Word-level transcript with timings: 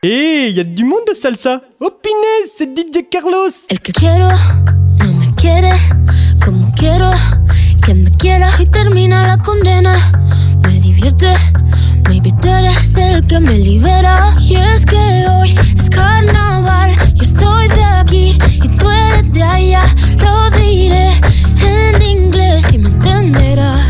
Eh, 0.00 0.52
y 0.54 0.60
a 0.60 0.62
du 0.62 0.84
monde 0.84 1.06
de 1.08 1.14
salsa. 1.14 1.60
Oh 1.80 1.90
c'est 2.56 2.72
DJ 2.72 3.08
Carlos. 3.10 3.66
El 3.68 3.80
que 3.80 3.90
quiero 3.90 4.28
no 5.00 5.12
me 5.14 5.34
quiere 5.34 5.72
como 6.44 6.72
quiero 6.76 7.10
que 7.84 7.94
me 7.94 8.08
quiera 8.12 8.48
y 8.60 8.66
termina 8.66 9.26
la 9.26 9.38
condena. 9.38 9.96
Me 10.62 10.78
divierte, 10.78 11.32
maybe 12.08 12.30
tú 12.40 12.48
eres 12.48 12.96
el 12.96 13.26
que 13.26 13.40
me 13.40 13.58
libera. 13.58 14.36
Y 14.40 14.54
es 14.54 14.86
que 14.86 15.26
hoy 15.32 15.52
es 15.76 15.90
carnaval, 15.90 16.92
yo 17.14 17.24
estoy 17.24 17.66
de 17.66 17.82
aquí 17.82 18.38
y 18.62 18.68
tú 18.68 18.88
eres 18.88 19.32
de 19.32 19.42
allá. 19.42 19.82
Lo 20.18 20.48
diré 20.50 21.10
en 21.60 22.02
inglés 22.02 22.72
y 22.72 22.78
me 22.78 22.88
entenderás. 22.90 23.84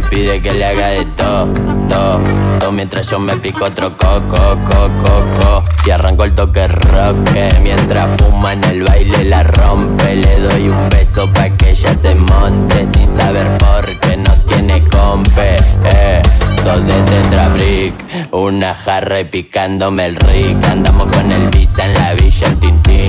Y 0.00 0.10
Pide 0.10 0.40
que 0.40 0.52
le 0.52 0.64
haga 0.64 0.88
de 0.88 1.04
todo, 1.16 1.46
todo, 1.88 2.20
todo 2.58 2.72
Mientras 2.72 3.08
yo 3.10 3.18
me 3.18 3.36
pico 3.36 3.64
otro 3.64 3.96
coco, 3.96 4.36
coco, 4.64 4.90
coco. 5.04 5.64
Y 5.86 5.90
arranco 5.90 6.24
el 6.24 6.34
toque 6.34 6.66
rock 6.68 7.16
Mientras 7.62 8.10
fuma 8.20 8.52
en 8.52 8.64
el 8.64 8.82
baile 8.82 9.24
la 9.24 9.42
rompe. 9.42 10.16
Le 10.16 10.38
doy 10.40 10.68
un 10.68 10.88
beso 10.90 11.30
pa' 11.32 11.50
que 11.50 11.70
ella 11.70 11.94
se 11.94 12.14
monte 12.14 12.86
Sin 12.86 13.08
saber 13.08 13.46
por 13.58 13.98
qué 14.00 14.16
no 14.16 14.32
tiene 14.46 14.82
compe. 14.88 15.56
Eh. 15.84 16.22
Dos 16.64 16.86
de 16.86 16.92
tetrabrick 17.02 17.94
Una 18.32 18.74
jarra 18.74 19.20
y 19.20 19.24
picándome 19.24 20.06
el 20.06 20.16
rick. 20.16 20.66
Andamos 20.68 21.12
con 21.12 21.30
el 21.32 21.48
visa 21.48 21.86
en 21.86 21.94
la 21.94 22.14
villa 22.14 22.46
el 22.46 22.58
tintín 22.58 22.99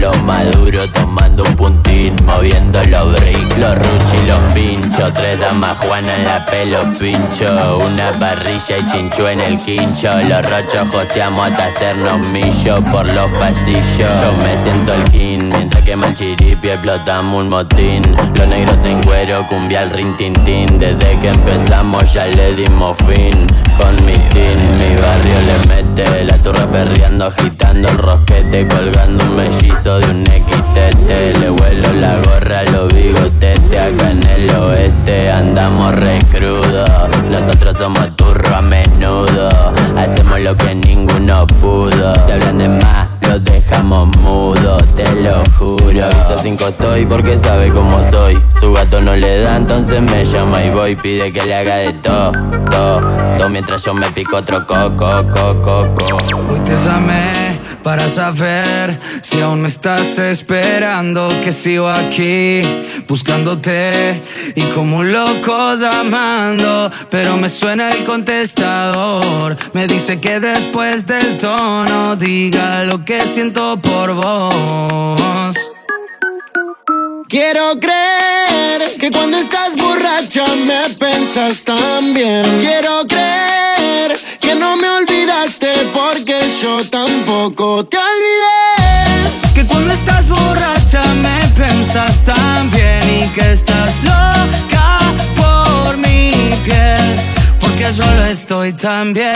Lo 0.00 0.12
maduro 0.22 0.90
tomando 0.92 1.42
un 1.44 1.56
puntín 1.56 2.14
Moviendo 2.26 2.82
los 2.84 3.12
bricks, 3.12 3.58
los 3.58 3.74
ruchi 3.74 4.16
y 4.22 4.26
los 4.26 4.52
pinchos 4.52 5.12
Tres 5.14 5.40
damas 5.40 5.78
Juana 5.78 6.14
en 6.14 6.24
la 6.24 6.44
pelo 6.44 6.80
pincho 6.98 7.78
Una 7.84 8.10
parrilla 8.12 8.78
y 8.78 8.86
chinchu 8.86 9.26
en 9.26 9.40
el 9.40 9.58
quincho. 9.58 10.08
Los 10.28 10.42
rochos 10.50 10.88
joseamos 10.92 11.46
hasta 11.46 11.66
hacernos 11.66 12.18
millo 12.28 12.80
Por 12.92 13.10
los 13.14 13.30
pasillos. 13.32 13.86
Yo 13.98 14.32
me 14.44 14.56
siento 14.56 14.94
el 14.94 15.04
king 15.04 15.50
Mientras 15.50 15.82
quema 15.84 16.08
el 16.08 16.14
chiripi 16.14 16.70
explotamos 16.70 17.42
un 17.42 17.48
motín. 17.48 18.02
Los 18.36 18.46
negros 18.48 18.84
en 18.84 19.02
cuero, 19.02 19.46
cumbia 19.48 19.82
al 19.82 19.90
rin 19.90 20.16
tin 20.16 20.32
tin. 20.44 20.78
Desde 20.78 21.18
que 21.18 21.28
empezamos 21.28 22.12
ya 22.12 22.26
le 22.26 22.54
dimos 22.54 22.96
fin 22.98 23.46
Con 23.80 23.94
mi 24.04 24.12
team, 24.30 24.78
mi 24.78 24.94
barrio 24.96 25.40
le 25.46 25.68
mete 25.68 26.24
La 26.24 26.36
turra 26.38 26.70
perreando, 26.70 27.26
agitando 27.26 27.88
el 27.88 27.98
rosquete 27.98 28.66
Colgando 28.68 29.24
un 29.24 29.36
mellizo 29.36 29.85
de 29.94 30.10
un 30.10 30.26
XTT 30.26 31.38
Le 31.38 31.48
vuelo 31.48 31.92
la 31.94 32.16
gorra 32.16 32.64
los 32.72 32.92
bigotetes 32.92 33.56
Acá 33.80 34.10
en 34.10 34.20
el 34.26 34.50
oeste 34.56 35.30
andamos 35.30 35.94
re 35.94 36.18
crudo. 36.32 36.84
Nosotros 37.30 37.76
somos 37.76 38.16
turro 38.16 38.56
a 38.56 38.62
menudo. 38.62 39.48
Hacemos 39.96 40.40
lo 40.40 40.56
que 40.56 40.74
ninguno 40.74 41.46
pudo. 41.60 42.12
Si 42.24 42.32
hablan 42.32 42.58
de 42.58 42.68
más 42.68 43.08
los 43.28 43.44
dejamos 43.44 44.08
mudos, 44.18 44.82
te 44.96 45.04
lo 45.14 45.42
juro. 45.58 46.06
Avisa 46.06 46.38
cinco 46.42 46.68
estoy 46.68 47.06
porque 47.06 47.38
sabe 47.38 47.70
cómo 47.70 48.02
soy. 48.10 48.42
Su 48.58 48.72
gato 48.72 49.00
no 49.00 49.14
le 49.14 49.40
da, 49.40 49.56
entonces 49.56 50.00
me 50.00 50.24
llama 50.24 50.64
y 50.64 50.70
voy. 50.70 50.96
Pide 50.96 51.32
que 51.32 51.42
le 51.42 51.54
haga 51.54 51.76
de 51.76 51.92
todo, 51.92 52.32
todo, 52.70 53.00
todo 53.36 53.48
Mientras 53.48 53.84
yo 53.84 53.94
me 53.94 54.06
pico 54.10 54.38
otro 54.38 54.66
coco, 54.66 55.22
coco, 55.30 55.62
coco. 55.62 56.50
Hoy 56.50 56.60
te 56.60 56.76
llamé 56.76 57.56
para 57.86 58.08
saber 58.08 58.98
si 59.22 59.40
aún 59.40 59.62
me 59.62 59.68
estás 59.68 60.18
esperando 60.18 61.28
que 61.44 61.52
sigo 61.52 61.86
aquí 61.86 62.60
buscándote 63.06 64.20
y 64.56 64.62
como 64.74 64.96
un 64.96 65.12
loco 65.12 65.76
llamando, 65.76 66.90
pero 67.12 67.36
me 67.36 67.48
suena 67.48 67.90
el 67.90 68.02
contestador. 68.02 69.56
Me 69.72 69.86
dice 69.86 70.18
que 70.18 70.40
después 70.40 71.06
del 71.06 71.38
tono 71.38 72.16
diga 72.16 72.82
lo 72.82 73.04
que 73.04 73.20
siento 73.20 73.80
por 73.80 74.14
vos. 74.14 75.56
Quiero 77.28 77.78
creer 77.78 78.96
que 78.98 79.12
cuando 79.12 79.38
estás 79.38 79.76
borracha 79.76 80.44
me 80.66 80.92
pensas 80.94 81.62
tan 81.62 82.14
bien. 82.14 82.44
Quiero 82.60 83.06
creer 83.06 84.18
que 84.46 84.54
no 84.54 84.76
me 84.76 84.88
olvidaste 84.88 85.72
porque 85.92 86.38
yo 86.62 86.78
tampoco 86.88 87.84
te 87.84 87.96
olvidé. 87.96 89.54
Que 89.54 89.64
cuando 89.66 89.92
estás 89.92 90.26
borracha 90.28 91.02
me 91.14 91.38
pensas 91.48 92.22
tan 92.22 92.70
bien 92.70 93.02
y 93.24 93.28
que 93.34 93.52
estás 93.52 94.02
loca 94.04 94.98
por 95.36 95.96
mi 95.98 96.30
piel. 96.64 97.35
Porque 97.76 97.92
solo 97.92 98.24
estoy 98.24 98.72
tan 98.72 99.12
bien, 99.12 99.34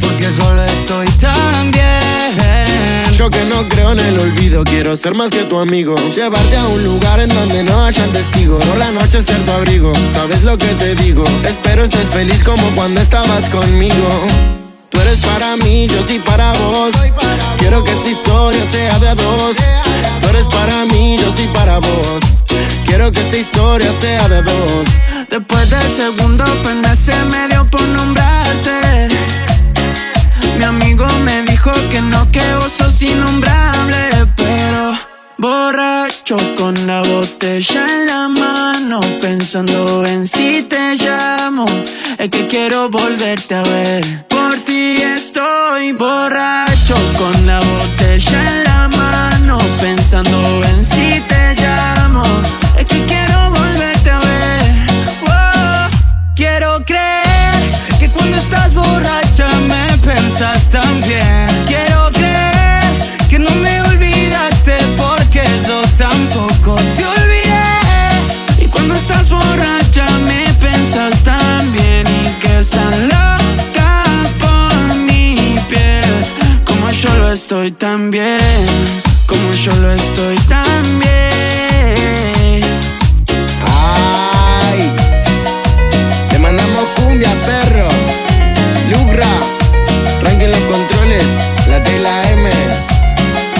porque 0.00 0.24
solo 0.36 0.62
estoy 0.62 1.08
tan 1.18 1.72
bien. 1.72 3.12
Yo 3.12 3.28
que 3.28 3.44
no 3.44 3.68
creo 3.68 3.90
en 3.90 3.98
el 3.98 4.20
olvido, 4.20 4.62
quiero 4.62 4.96
ser 4.96 5.16
más 5.16 5.32
que 5.32 5.42
tu 5.42 5.58
amigo. 5.58 5.96
Llevarte 6.14 6.56
a 6.56 6.68
un 6.68 6.84
lugar 6.84 7.18
en 7.18 7.28
donde 7.28 7.64
no 7.64 7.84
hayan 7.84 8.08
testigos. 8.10 8.64
Por 8.64 8.76
la 8.78 8.92
noche 8.92 9.20
ser 9.20 9.36
tu 9.38 9.50
abrigo, 9.50 9.92
sabes 10.14 10.44
lo 10.44 10.56
que 10.58 10.68
te 10.76 10.94
digo. 10.94 11.24
Espero 11.44 11.82
estés 11.82 12.08
feliz 12.10 12.44
como 12.44 12.62
cuando 12.76 13.00
estabas 13.00 13.48
conmigo. 13.48 14.06
Tú 14.88 15.00
eres 15.00 15.18
para 15.18 15.56
mí, 15.56 15.88
yo 15.88 16.06
sí 16.06 16.22
para 16.24 16.52
vos. 16.52 16.94
Quiero 17.58 17.82
que 17.82 17.90
esta 17.90 18.10
historia 18.10 18.62
sea 18.70 18.96
de 19.00 19.14
dos. 19.16 19.56
Tú 20.22 20.28
eres 20.28 20.46
para 20.46 20.86
mí, 20.86 21.16
yo 21.18 21.32
sí 21.36 21.50
para 21.52 21.80
vos. 21.80 22.20
Quiero 22.86 23.10
que 23.10 23.18
esta 23.18 23.36
historia 23.36 23.90
sea 24.00 24.28
de 24.28 24.40
dos. 24.40 25.09
Después 25.30 25.70
del 25.70 25.90
segundo 25.96 26.44
pena 26.64 26.96
se 26.96 27.14
me 27.26 27.46
dio 27.46 27.64
por 27.66 27.82
nombrarte. 27.82 29.06
Mi 30.58 30.64
amigo 30.64 31.06
me 31.24 31.42
dijo 31.42 31.70
que 31.88 32.00
no, 32.00 32.28
que 32.32 32.42
vos 32.56 32.72
sos 32.72 33.00
innombrable, 33.00 34.26
pero 34.34 34.98
borracho 35.38 36.36
con 36.58 36.74
la 36.84 37.00
botella 37.02 37.86
en 37.86 38.06
la 38.06 38.28
mano, 38.28 38.98
pensando 39.20 40.04
en 40.04 40.26
si 40.26 40.64
te 40.64 40.96
llamo, 40.96 41.64
es 42.18 42.28
que 42.28 42.48
quiero 42.48 42.88
volverte 42.90 43.54
a 43.54 43.62
ver. 43.62 44.26
Por 44.26 44.56
ti 44.64 44.96
estoy 45.00 45.92
borracho 45.92 46.96
con 47.16 47.46
la 47.46 47.60
botella 47.60 48.56
en 48.56 48.64
la 48.64 48.88
mano, 48.88 49.58
pensando 49.80 50.60
en 50.64 50.84
si 50.84 51.20
te 51.28 51.54
llamo, 51.54 52.24
es 52.76 52.84
que 52.86 53.06
quiero 53.06 53.49
estoy 77.50 77.72
tan 77.72 78.12
bien, 78.12 78.38
como 79.26 79.50
yo 79.50 79.74
lo 79.82 79.90
estoy 79.90 80.36
tan 80.48 81.00
bien. 81.00 82.62
Ay, 83.66 84.94
te 86.28 86.38
mandamos 86.38 86.84
cumbia, 86.94 87.28
perro. 87.44 87.88
Lugra, 88.88 89.26
arranquen 90.20 90.52
los 90.52 90.60
controles, 90.60 91.24
la 91.68 91.82
T 91.82 91.96
y 91.96 91.98
la 91.98 92.30
M. 92.30 92.50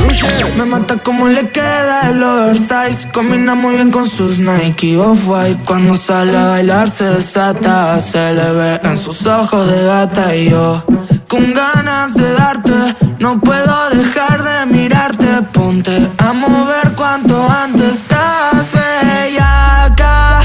Rusher. 0.05 0.57
Me 0.57 0.67
mata 0.67 0.97
como 0.99 1.27
le 1.27 1.49
queda 1.49 2.11
el 2.11 2.23
oversize 2.23 3.09
Combina 3.13 3.57
muy 3.57 3.75
bien 3.75 3.91
con 3.91 4.09
sus 4.09 4.39
Nike 4.39 4.99
Off-White 4.99 5.63
Cuando 5.65 5.97
sale 5.97 6.37
a 6.37 6.47
bailar 6.47 6.91
se 6.91 7.05
desata 7.05 7.99
Se 8.01 8.35
le 8.35 8.53
ve 8.53 8.81
en 8.85 8.99
sus 8.99 9.27
ojos 9.27 9.71
de 9.71 9.85
gata 9.85 10.37
Y 10.37 10.51
yo 10.51 10.85
con 11.29 11.55
ganas 11.55 12.15
de 12.15 12.33
darte 12.33 13.10
No 13.21 13.39
puedo 13.39 13.91
dejar 13.91 14.43
de 14.43 14.65
mirarte 14.75 15.27
Ponte 15.53 16.11
a 16.17 16.33
mover 16.33 16.93
cuanto 16.97 17.47
antes 17.51 17.97
Estás 17.97 18.67
acá 19.39 20.43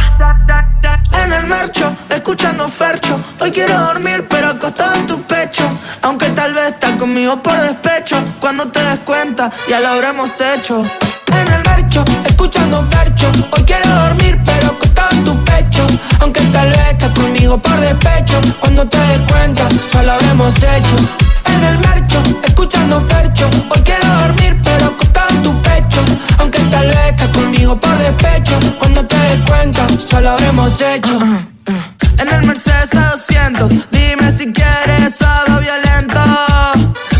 en 1.23 1.33
el 1.33 1.47
marcho, 1.47 1.95
escuchando 2.09 2.67
Fercho. 2.67 3.19
Hoy 3.39 3.49
quiero 3.49 3.79
dormir, 3.79 4.27
pero 4.29 4.49
acostado 4.49 4.93
en 4.95 5.07
tu 5.07 5.21
pecho. 5.23 5.63
Aunque 6.03 6.29
tal 6.29 6.53
vez 6.53 6.73
estás 6.73 6.91
conmigo 6.97 7.41
por 7.41 7.59
despecho. 7.61 8.17
Cuando 8.39 8.67
te 8.67 8.79
des 8.79 8.99
cuenta, 8.99 9.49
ya 9.67 9.79
lo 9.79 9.87
habremos 9.87 10.29
hecho. 10.39 10.83
En 11.27 11.51
el 11.51 11.63
marcho, 11.63 12.03
escuchando 12.25 12.83
Fercho. 12.91 13.31
Hoy 13.51 13.63
quiero 13.63 13.89
dormir, 13.89 14.39
pero 14.45 14.67
acostado 14.67 15.09
en 15.13 15.23
tu 15.23 15.43
pecho. 15.45 15.87
Aunque 16.19 16.41
tal 16.41 16.69
vez 16.69 16.91
estás 16.91 17.11
conmigo 17.11 17.57
por 17.57 17.79
despecho. 17.79 18.39
Cuando 18.59 18.87
te 18.87 18.99
des 18.99 19.31
cuenta, 19.31 19.67
ya 19.93 20.03
lo 20.03 20.11
habremos 20.11 20.53
hecho. 20.57 21.24
En 22.65 22.71
escuchando 22.71 23.01
Fercho. 23.01 23.47
Hoy 23.69 23.81
quiero 23.83 24.07
dormir, 24.21 24.59
pero 24.63 24.85
acostado 24.87 25.29
en 25.29 25.43
tu 25.43 25.61
pecho. 25.61 26.03
Aunque 26.39 26.57
tal 26.71 26.87
vez 26.87 27.11
estás 27.11 27.27
conmigo 27.29 27.79
por 27.79 27.95
despecho. 27.99 28.57
Cuando 28.79 29.05
te 29.05 29.15
des 29.15 29.47
cuenta, 29.47 29.85
ya 30.07 30.21
lo 30.21 30.31
habremos 30.31 30.71
hecho. 30.81 31.19
En 32.17 32.27
el 32.27 32.43
Mercedes 32.47 32.89
A200, 32.91 33.85
dime 33.91 34.35
si 34.35 34.51
quieres 34.51 35.15
suave 35.15 35.51
o 35.55 35.59
violento. 35.59 36.19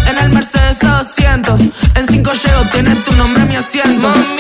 En 0.09 0.17
el 0.17 0.29
Mercedes 0.31 0.79
A200, 0.79 1.71
en 1.95 2.07
5 2.07 2.31
llego, 2.33 2.61
tiene 2.71 2.95
tu 2.95 3.15
nombre 3.15 3.45
mi 3.45 3.55
asiento. 3.55 4.07
Mami, 4.07 4.34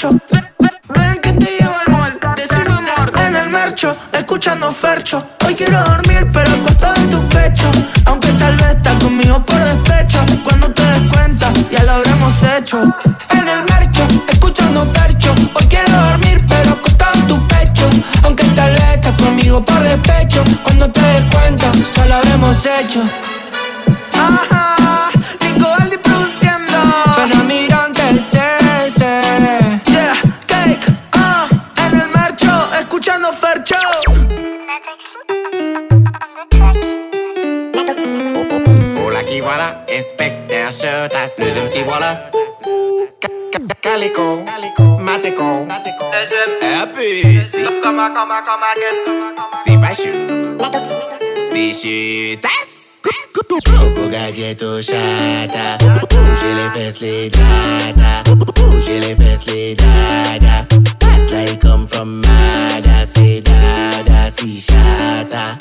Ven, 0.00 1.20
que 1.20 1.32
te 1.32 1.58
llevo 1.58 1.74
al 1.84 1.92
mall, 1.92 2.20
decime 2.36 2.72
amor. 2.72 3.12
En 3.18 3.34
el 3.34 3.50
marcho, 3.50 3.96
escuchando 4.12 4.70
Fercho. 4.70 5.18
Hoy 5.44 5.56
quiero 5.56 5.82
dormir, 5.82 6.30
pero 6.32 6.52
acostado 6.52 6.94
en 6.94 7.10
tu 7.10 7.28
pecho. 7.28 7.68
Aunque 8.06 8.28
tal 8.34 8.54
vez 8.58 8.76
estás 8.76 8.94
conmigo 9.02 9.44
por 9.44 9.58
despecho. 9.58 10.18
Cuando 10.44 10.70
te 10.70 10.84
des 10.84 11.12
cuenta, 11.12 11.52
ya 11.72 11.82
lo 11.82 11.92
habremos 11.94 12.32
hecho. 12.56 12.80
En 13.30 13.48
el 13.48 13.64
marcho, 13.68 14.06
escuchando 14.28 14.86
Fercho. 14.94 15.34
Hoy 15.54 15.66
quiero 15.68 15.90
dormir, 15.90 16.46
pero 16.48 16.74
acostado 16.74 17.14
en 17.14 17.26
tu 17.26 17.48
pecho. 17.48 17.90
Aunque 18.22 18.44
tal 18.54 18.70
vez 18.70 18.90
estás 18.94 19.20
conmigo 19.20 19.64
por 19.64 19.80
despecho. 19.82 20.44
Cuando 20.62 20.88
te 20.92 21.00
des 21.00 21.34
cuenta, 21.34 21.72
ya 21.96 22.06
lo 22.06 22.14
habremos 22.14 22.56
hecho. 22.64 23.02
Ajá, 24.12 24.57
voilà, 39.48 39.82
inspecteur 39.98 40.70
Chotas, 40.70 41.38
le 41.38 41.50
jeune 41.52 41.70
qui 41.72 41.82
voilà. 41.84 42.28
Ca- 43.22 43.28
ca- 43.52 43.64
Calico, 43.80 44.44
Mateco, 45.00 45.66
Happy, 46.76 47.46
si, 47.46 47.64
si 49.64 49.76
pas 49.78 49.94
chou, 49.94 50.12
si 51.50 51.72
chutas. 51.72 53.00
Coco 53.64 54.08
galleto 54.10 54.82
chata, 54.82 55.78
bouger 56.10 56.54
les 56.54 56.70
fesses, 56.74 57.00
les 57.00 57.30
dada, 57.30 58.22
les 59.00 59.14
les 59.46 59.74
dada. 59.74 60.66
Pass 61.00 61.30
like 61.30 61.58
come 61.58 61.86
from 61.86 62.20
Mada, 62.20 63.06
say 63.06 63.40
dada, 63.40 64.30
si 64.30 64.60
chata, 64.60 65.56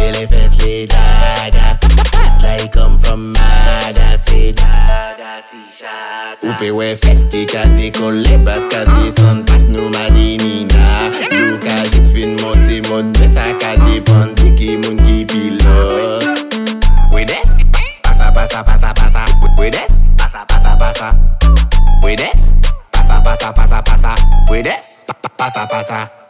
Jellyfish 0.00 0.56
say 0.56 0.86
dada. 0.86 1.78
It's 2.24 2.42
like 2.42 2.72
come 2.72 2.98
from 2.98 3.32
mada. 3.32 4.16
Say 4.16 4.52
dada, 4.52 5.42
see 5.44 5.60
shada. 5.68 6.40
Upe 6.40 6.72
we 6.72 6.94
feski 6.96 7.44
kat 7.46 7.76
de 7.76 7.90
kole 7.90 8.36
bas 8.44 8.64
kat 8.72 8.88
de 8.88 9.12
son 9.12 9.44
pas 9.44 9.66
nou 9.68 9.90
Nina. 9.90 10.72
na. 10.72 11.10
Luka 11.36 11.76
jis 11.92 12.08
fin 12.14 12.32
mote 12.40 12.80
mod 12.88 13.12
besa 13.18 13.44
kat 13.60 13.76
pon 13.76 14.04
pan 14.08 14.34
tiki 14.34 14.78
moun 14.78 14.96
ki 15.04 15.26
pilot. 15.28 16.48
We 17.12 17.24
des? 17.26 17.50
Pasa, 18.02 18.32
pasa, 18.32 18.64
pasa, 18.64 18.94
pasa. 18.94 19.24
We 19.58 19.70
des? 19.70 20.00
Pasa, 20.16 20.46
pasa, 20.48 20.76
pasa. 20.80 21.14
We 22.02 22.16
des? 22.16 22.60
Pasa, 22.90 23.20
pasa, 23.20 23.52
pasa, 23.52 23.82
pasa. 23.82 24.14
We 24.48 24.62
des? 24.62 25.04
pasa 25.36 25.66
Pasa, 25.66 25.66
pasa. 25.68 26.29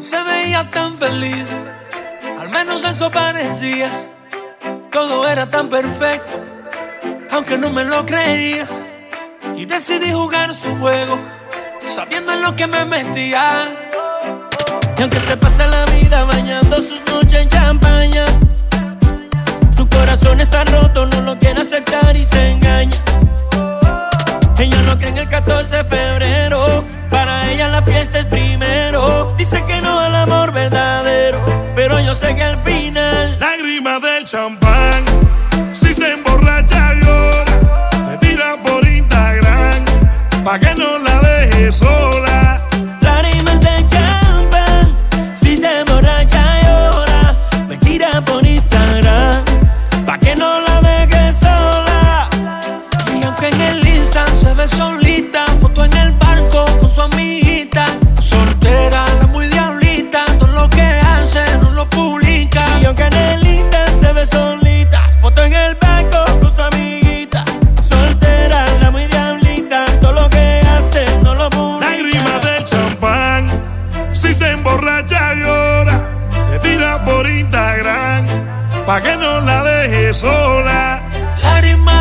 Se 0.00 0.16
veía 0.22 0.66
tan 0.70 0.96
feliz, 0.96 1.44
al 2.40 2.48
menos 2.48 2.82
eso 2.84 3.10
parecía. 3.10 3.90
Todo 4.90 5.28
era 5.28 5.50
tan 5.50 5.68
perfecto, 5.68 6.42
aunque 7.30 7.58
no 7.58 7.68
me 7.68 7.84
lo 7.84 8.06
creía. 8.06 8.66
Y 9.54 9.66
decidí 9.66 10.10
jugar 10.10 10.54
su 10.54 10.74
juego, 10.78 11.18
sabiendo 11.84 12.32
en 12.32 12.40
lo 12.40 12.56
que 12.56 12.66
me 12.66 12.86
metía. 12.86 13.68
Y 14.96 15.02
aunque 15.02 15.20
se 15.20 15.36
pasa 15.36 15.66
la 15.66 15.84
vida 15.84 16.24
bañando 16.24 16.80
sus 16.80 17.02
noches 17.04 17.34
en 17.34 17.48
champaña, 17.50 18.24
su 19.70 19.86
corazón 19.86 20.40
está 20.40 20.64
roto, 20.64 21.04
no 21.04 21.20
lo 21.20 21.38
quiere 21.38 21.60
aceptar 21.60 22.16
y 22.16 22.24
se 22.24 22.52
engaña. 22.52 22.96
Ella 24.60 24.82
no 24.82 24.98
cree 24.98 25.08
en 25.08 25.16
el 25.16 25.26
14 25.28 25.76
de 25.76 25.84
febrero. 25.84 26.84
Para 27.08 27.50
ella 27.50 27.66
la 27.68 27.80
fiesta 27.80 28.18
es 28.18 28.26
primero. 28.26 29.34
Dice 29.38 29.64
que 29.64 29.80
no 29.80 29.98
al 29.98 30.14
amor 30.14 30.52
verdadero. 30.52 31.42
Pero 31.74 31.98
yo 31.98 32.14
sé 32.14 32.34
que 32.34 32.42
al 32.42 32.62
final. 32.62 33.38
Lágrimas 33.40 34.02
de 34.02 34.24
champán, 34.26 35.02
si 35.72 35.94
se 35.94 36.12
emborracha 36.12 36.92
llora, 36.92 37.90
me 38.06 38.18
tira 38.18 38.58
por 38.62 38.86
Instagram, 38.86 39.84
pa' 40.44 40.58
que 40.58 40.74
no 40.74 40.98
la 40.98 41.20
deje 41.20 41.72
sola. 41.72 42.29
Ve 54.60 54.68
solita, 54.68 55.46
foto 55.58 55.84
en 55.84 55.92
el 55.96 56.12
barco 56.12 56.66
con 56.80 56.90
su 56.90 57.00
amiguita. 57.00 57.86
Soltera, 58.20 59.06
la 59.18 59.26
muy 59.26 59.48
diablita, 59.48 60.24
todo 60.38 60.52
lo 60.52 60.68
que 60.68 60.82
hace 60.82 61.42
no 61.62 61.70
lo 61.70 61.88
publica. 61.88 62.62
Y 62.82 62.84
aunque 62.84 63.04
en 63.04 63.14
el 63.14 63.46
Insta 63.46 63.86
se 63.86 64.12
ve 64.12 64.26
solita, 64.26 65.00
foto 65.20 65.44
en 65.44 65.54
el 65.54 65.74
barco 65.76 66.24
con 66.40 66.54
su 66.54 66.62
amiguita. 66.62 67.42
Soltera, 67.80 68.66
la 68.82 68.90
muy 68.90 69.06
diablita, 69.06 69.86
todo 70.02 70.12
lo 70.12 70.28
que 70.28 70.60
hace 70.76 71.06
no 71.22 71.34
lo 71.34 71.48
publica. 71.48 71.88
Lágrimas 71.90 72.40
de 72.44 72.64
champán, 72.64 73.50
si 74.12 74.34
se 74.34 74.50
emborracha 74.50 75.34
llora, 75.34 75.96
me 76.50 76.58
tira 76.58 77.02
por 77.06 77.26
Instagram, 77.26 78.26
pa' 78.84 79.00
que 79.00 79.16
no 79.16 79.40
la 79.40 79.62
deje 79.62 80.12
sola. 80.12 81.02
Lágrima 81.42 81.99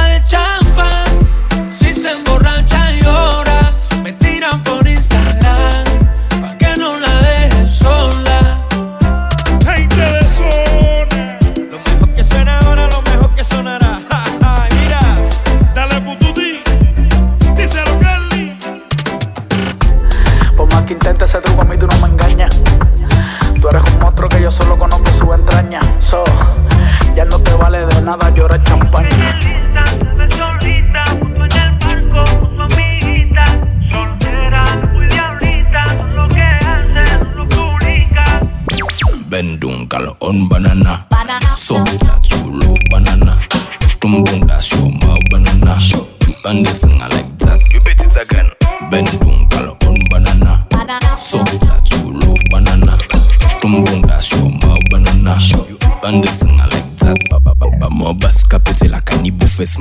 ese 21.30 21.42
truco, 21.42 21.62
a 21.62 21.66
mí 21.66 21.78
tú 21.78 21.86
no 21.86 22.08
me. 22.08 22.50
Tú 23.62 23.70
eres 23.70 23.84
un 23.94 24.00
monstruo 24.00 24.28
que 24.30 24.42
yo 24.42 24.50
solo 24.50 24.76
conozco 24.76 25.14
su 25.14 25.32
entraña. 25.32 25.80
So, 26.00 26.24
ya 27.16 27.24
no 27.26 27.40
te 27.40 27.54
vale 27.54 27.86
de 27.86 28.02
nada 28.02 28.32
llorar 28.32 28.64
champaña. 28.64 29.38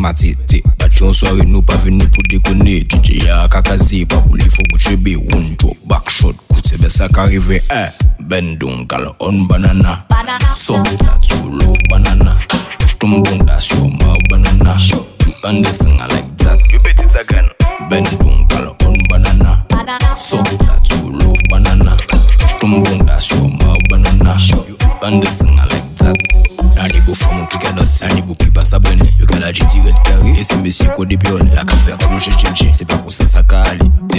matete 0.09 0.63
Batyon 0.79 1.13
sware 1.13 1.45
nou 1.45 1.63
pa 1.67 1.77
ven 1.85 2.01
pou 2.09 2.25
dekone 2.33 2.81
DJ 2.89 3.27
ya 3.27 3.45
kakaze, 3.53 4.05
pa 4.09 4.21
pou 4.25 4.39
li 4.39 4.49
fo 4.49 4.65
goutchebe 4.73 5.17
One 5.35 5.57
drop, 5.61 5.77
back 5.89 6.11
shot, 6.11 6.37
sa 6.89 7.09
karive 7.09 7.61
eh. 7.69 7.91
Bendon 8.29 8.87
kal 8.87 9.15
on 9.21 9.47
banana. 9.49 10.05
Sob 10.55 10.85
that 10.85 11.31
you 11.31 11.51
love 11.61 11.79
banana. 11.89 12.37
Push 12.79 12.95
ton 12.99 13.23
bond 13.23 13.49
that's 13.49 13.71
your 13.71 13.91
banana 14.29 14.77
You 15.27 15.33
understand 15.45 16.28
vesiko 30.69 31.05
de 31.05 31.17
La 31.55 31.63
a 31.63 31.65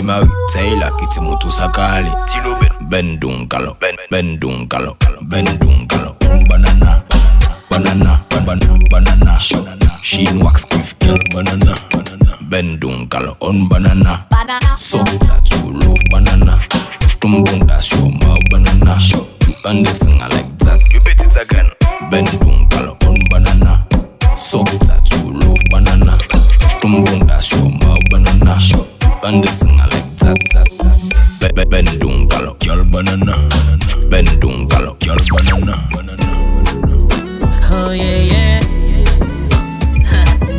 ma 0.02 0.20
Banana, 6.50 7.04
banana, 7.70 8.26
banana, 8.30 8.80
banana 8.90 9.40
Sheen 10.02 10.44
wax 10.44 10.66
kif 10.66 10.98
kill 11.00 11.18
banana 11.34 11.76
Bendon 12.50 13.08
galo 13.08 13.36
on 13.42 13.70
banana. 13.70 14.26
So 14.78 14.98
that 15.04 15.48
you 15.52 15.72
love 15.72 16.02
banana. 16.10 16.58
Tumbong 17.22 17.68
that's 17.68 17.92
your 17.92 18.10
mouth 18.24 18.40
banana 18.50 18.98
You 19.46 19.70
understand 19.70 20.22
I 20.22 20.28
like 20.30 20.58
that. 20.60 20.82
You 20.92 21.00
bet 21.02 21.20
it 21.20 21.52
again 21.52 21.70
Bendon 22.10 22.49
Girl 32.60 32.84
banana 32.92 33.36
girl 35.00 35.22
banana 35.30 35.78
Oh 37.72 37.92
yeah, 37.92 38.22
yeah. 38.32 38.60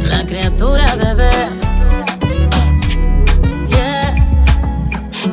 La 0.08 0.24
criatura, 0.24 0.94
bebé. 0.94 1.30
Yeah. 3.70 4.14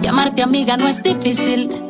Llamarte 0.01 0.41
amiga 0.41 0.75
no 0.77 0.87
es 0.87 1.03
difícil. 1.03 1.86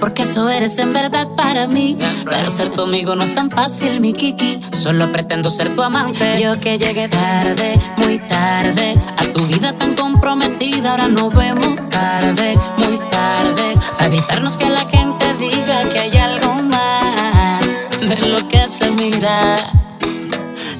Porque 0.00 0.22
eso 0.22 0.48
eres 0.48 0.78
en 0.78 0.92
verdad 0.92 1.28
para 1.36 1.66
mí. 1.66 1.96
Pero 2.24 2.50
ser 2.50 2.70
tu 2.70 2.82
amigo 2.82 3.14
no 3.14 3.22
es 3.22 3.34
tan 3.34 3.50
fácil, 3.50 4.00
mi 4.00 4.12
Kiki. 4.12 4.58
Solo 4.72 5.12
pretendo 5.12 5.50
ser 5.50 5.74
tu 5.74 5.82
amante. 5.82 6.40
Yo 6.40 6.58
que 6.58 6.78
llegué 6.78 7.08
tarde, 7.08 7.78
muy 7.98 8.18
tarde. 8.18 8.98
A 9.18 9.24
tu 9.32 9.46
vida 9.46 9.76
tan 9.76 9.94
comprometida, 9.94 10.92
ahora 10.92 11.08
nos 11.08 11.34
vemos 11.34 11.76
tarde, 11.90 12.58
muy 12.78 12.98
tarde. 13.10 13.76
Para 13.98 14.06
evitarnos 14.06 14.56
que 14.56 14.70
la 14.70 14.88
gente 14.88 15.34
diga 15.38 15.88
que 15.90 15.98
hay 15.98 16.16
algo 16.16 16.54
más 16.62 17.66
de 18.00 18.16
lo 18.26 18.48
que 18.48 18.66
se 18.66 18.90
mira. 18.92 19.56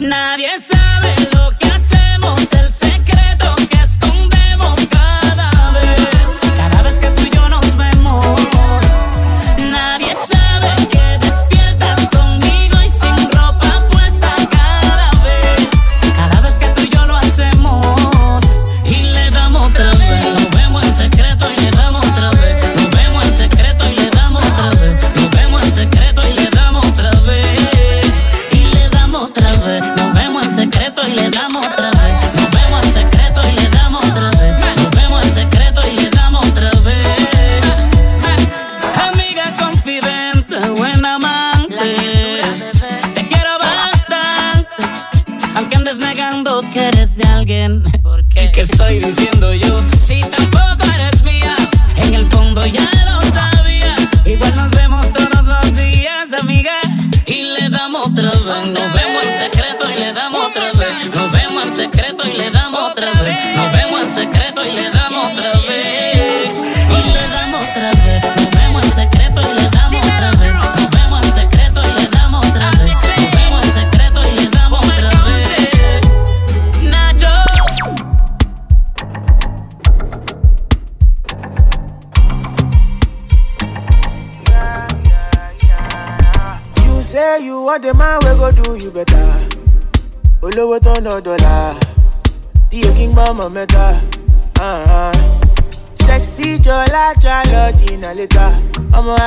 Nadie 0.00 0.48
sabe 0.58 1.14
lo 1.34 1.39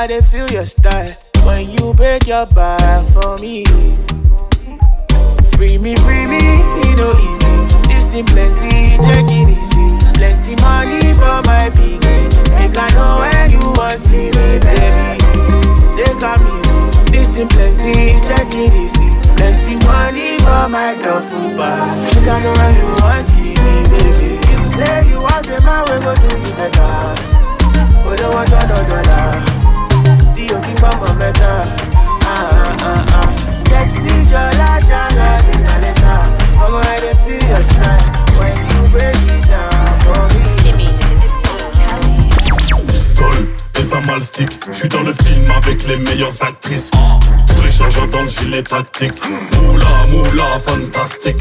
How 0.04 0.08
they 0.08 0.20
feel 0.20 0.52
your 0.52 0.66
style 0.66 1.08
when 1.48 1.72
you 1.72 1.94
break 1.94 2.28
your 2.28 2.46
back 2.48 3.08
for 3.16 3.40
me. 3.40 3.64
Free 5.56 5.80
me, 5.80 5.96
free 6.04 6.28
me, 6.28 6.44
it 6.84 7.00
no 7.00 7.08
easy. 7.24 7.56
This 7.88 8.12
thing 8.12 8.28
plenty, 8.28 9.00
check 9.00 9.24
it 9.32 9.48
easy. 9.48 9.88
Plenty 10.20 10.60
money 10.60 11.00
for 11.16 11.40
my 11.48 11.72
piggy. 11.72 12.04
Make 12.52 12.76
I 12.76 12.92
know 12.92 13.24
where 13.24 13.48
you 13.48 13.64
want 13.80 13.96
see 13.96 14.28
me, 14.28 14.60
baby. 14.60 15.24
Take 15.96 16.20
am 16.20 16.52
easy. 16.52 16.84
This 17.16 17.32
thing 17.32 17.48
plenty, 17.48 18.20
check 18.28 18.52
it 18.52 18.76
easy. 18.76 19.08
Plenty 19.40 19.80
money 19.88 20.36
for 20.44 20.68
my 20.68 21.00
duffel 21.00 21.56
bag. 21.56 22.12
Make 22.12 22.28
I 22.28 22.44
know 22.44 22.52
where 22.52 22.76
you 22.76 22.92
want 23.00 23.24
see 23.24 23.56
me, 23.56 23.88
baby. 23.88 24.36
You 24.52 24.60
say 24.68 25.08
you 25.08 25.24
want 25.24 25.48
the 25.48 25.64
man, 25.64 25.88
we 25.88 25.96
go 26.04 26.12
do 26.12 26.28
you 26.44 26.54
better. 26.60 26.84
Oh, 28.04 28.10
we 28.10 28.18
don't 28.18 28.34
want 28.34 28.50
dollar, 28.50 28.68
dollar. 28.68 29.02
The 29.02 29.13
You 31.44 31.74
je 44.72 44.72
suis 44.72 44.90
dans 44.90 45.02
le 45.02 45.14
film 45.14 45.52
avec 45.52 45.86
les 45.88 45.98
meilleures 45.98 46.42
actrices. 46.42 46.90
Tous 46.92 47.62
les 47.62 48.08
dans 48.08 48.22
le 48.22 48.28
gilet 48.28 48.64
tactique. 48.64 49.14
Moula, 49.62 49.88
moula, 50.10 50.60
fantastique. 50.66 51.38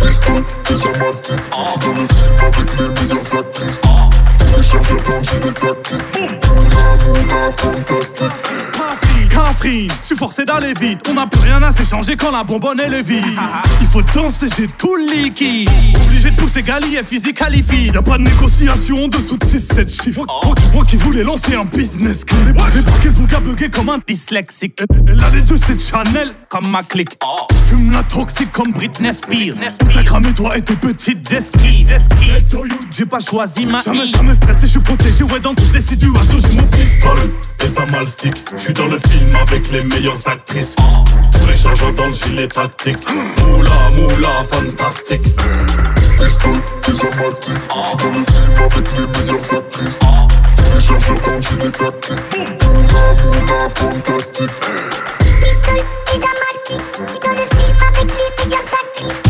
Pistole, 0.00 0.44
des 0.68 0.82
amalstiques, 0.94 1.36
je 1.52 1.80
dans 1.80 1.92
le 1.92 2.06
film 2.06 2.34
avec 2.40 2.78
les 2.78 2.88
meilleures 2.88 3.38
actrices. 3.38 3.80
Allez, 4.60 4.68
sur 4.68 4.78
le 4.78 5.00
temps, 5.00 5.20
il 5.22 6.20
est. 6.20 6.48
Mouna, 6.48 6.96
mouna, 7.06 7.50
fantastique. 7.56 9.09
Catherine, 9.44 9.88
je 10.02 10.06
suis 10.06 10.16
forcé 10.16 10.44
d'aller 10.44 10.74
vite. 10.78 11.00
On 11.08 11.14
n'a 11.14 11.26
plus 11.26 11.40
rien 11.40 11.62
à 11.62 11.70
s'échanger 11.70 12.16
quand 12.16 12.30
la 12.30 12.44
bonbonne 12.44 12.78
est 12.80 13.02
vide. 13.02 13.24
Il 13.80 13.86
faut 13.86 14.02
danser, 14.14 14.46
j'ai 14.56 14.66
tout 14.66 14.94
le 14.96 15.22
liquide. 15.24 15.68
Obligé 16.06 16.30
de 16.30 16.36
pousser 16.36 16.62
Gali 16.62 16.96
et 16.96 17.02
physique 17.04 17.36
qualifié. 17.38 17.86
Y'a 17.92 18.02
pas 18.02 18.18
de 18.18 18.22
négociation 18.24 19.04
en 19.04 19.08
dessous 19.08 19.36
de 19.38 19.44
6-7 19.46 19.88
chiffres. 20.02 20.24
Moi, 20.44 20.54
qui- 20.54 20.68
moi 20.74 20.84
qui 20.84 20.96
voulais 20.96 21.22
lancer 21.24 21.54
un 21.54 21.64
business 21.64 22.24
clé. 22.24 22.38
J'ai 22.46 22.52
marqué 22.52 22.78
le 23.08 23.10
bouga 23.12 23.40
bugué 23.40 23.68
comme 23.70 23.88
un 23.88 23.98
dyslexique. 24.06 24.80
Elle 25.08 25.20
a 25.22 25.30
les 25.30 25.42
deux, 25.42 25.56
c'est 25.56 25.80
Chanel 25.80 26.32
comme 26.48 26.68
ma 26.70 26.82
clique. 26.82 27.18
Fume 27.68 27.92
la 27.92 28.02
toxique 28.02 28.52
comme 28.52 28.72
Britney 28.72 29.12
Spears. 29.12 29.56
Tout 29.78 29.98
a 29.98 30.02
cramé, 30.02 30.32
toi 30.32 30.56
et 30.56 30.62
tes 30.62 30.76
petites 30.76 31.30
esquives. 31.32 31.96
J'ai 32.92 33.06
pas 33.06 33.20
choisi 33.20 33.66
ma 33.66 33.80
Jamais, 33.80 34.06
jamais 34.06 34.34
stressé, 34.34 34.62
je 34.62 34.72
suis 34.72 34.80
protégé. 34.80 35.24
Ouais, 35.24 35.40
dans 35.40 35.54
toutes 35.54 35.72
les 35.72 35.80
situations, 35.80 36.36
j'ai 36.38 36.54
mon 36.56 36.66
pistolet. 36.68 37.30
Ça 37.70 37.86
mal 37.86 38.06
stick. 38.08 38.34
Je 38.56 38.62
suis 38.62 38.72
dans 38.72 38.86
le 38.86 38.98
film 39.08 39.34
avec 39.40 39.70
les 39.70 39.84
meilleures 39.84 40.28
actrices. 40.28 40.74
Tous 40.74 41.46
les 41.46 41.56
chargeurs 41.56 41.92
dans 41.92 42.06
le 42.06 42.12
gilet 42.12 42.48
tactique. 42.48 42.98
Moula, 43.46 43.90
moula, 43.94 44.44
fantastique. 44.50 45.22
Pistol 46.18 46.56
et 46.88 46.92
ça 46.92 47.16
mal 47.16 47.32
stick. 47.32 47.54
Je 47.70 47.86
suis 47.86 47.96
dans 47.96 48.08
le 48.08 48.24
film 48.24 48.54
avec 48.58 48.86
les 48.96 49.06
meilleures 49.06 49.54
actrices. 49.56 49.98
Tous 50.56 50.74
les 50.74 50.80
chargeurs 50.80 51.20
dans 51.24 51.34
le 51.34 51.40
gilet 51.40 51.70
tactique. 51.70 52.38
Moula, 52.64 53.04
moula, 53.22 53.68
fantastique. 53.76 54.50
Pistol 55.20 55.78
et 55.78 56.18
Zamaltic, 56.18 56.82
qui 57.06 57.20
dans 57.20 57.30
le 57.30 57.46
film 57.56 57.76
avec 57.88 58.08
les 58.18 58.44
meilleures 58.44 58.70
actrices. 58.82 59.22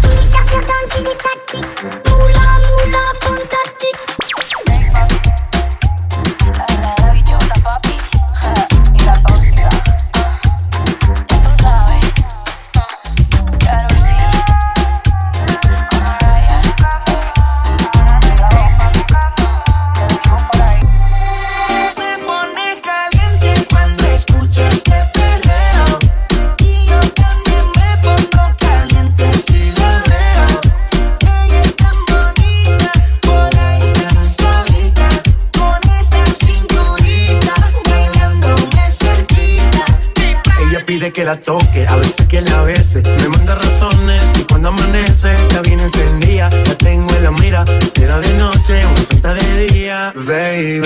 Tous 0.00 0.08
les 0.08 0.30
chargeurs 0.30 0.64
dans 0.66 0.80
le 0.80 0.96
gilet 0.96 1.16
tactique. 1.16 2.01
Que 41.12 41.26
la 41.26 41.38
toque, 41.38 41.86
a 41.86 41.96
veces 41.96 42.26
que 42.26 42.40
la 42.40 42.62
bese. 42.62 43.02
Me 43.18 43.28
manda 43.28 43.54
razones 43.54 44.24
y 44.40 44.44
cuando 44.44 44.68
amanece 44.68 45.32
está 45.34 45.60
bien 45.60 45.78
encendida. 45.78 46.48
La 46.48 46.74
tengo 46.76 47.14
en 47.14 47.24
la 47.24 47.30
mira, 47.32 47.64
era 48.00 48.18
de 48.18 48.32
noche, 48.38 48.80
una 48.86 49.02
santa 49.02 49.34
de 49.34 49.66
día. 49.66 50.12
Baby, 50.16 50.80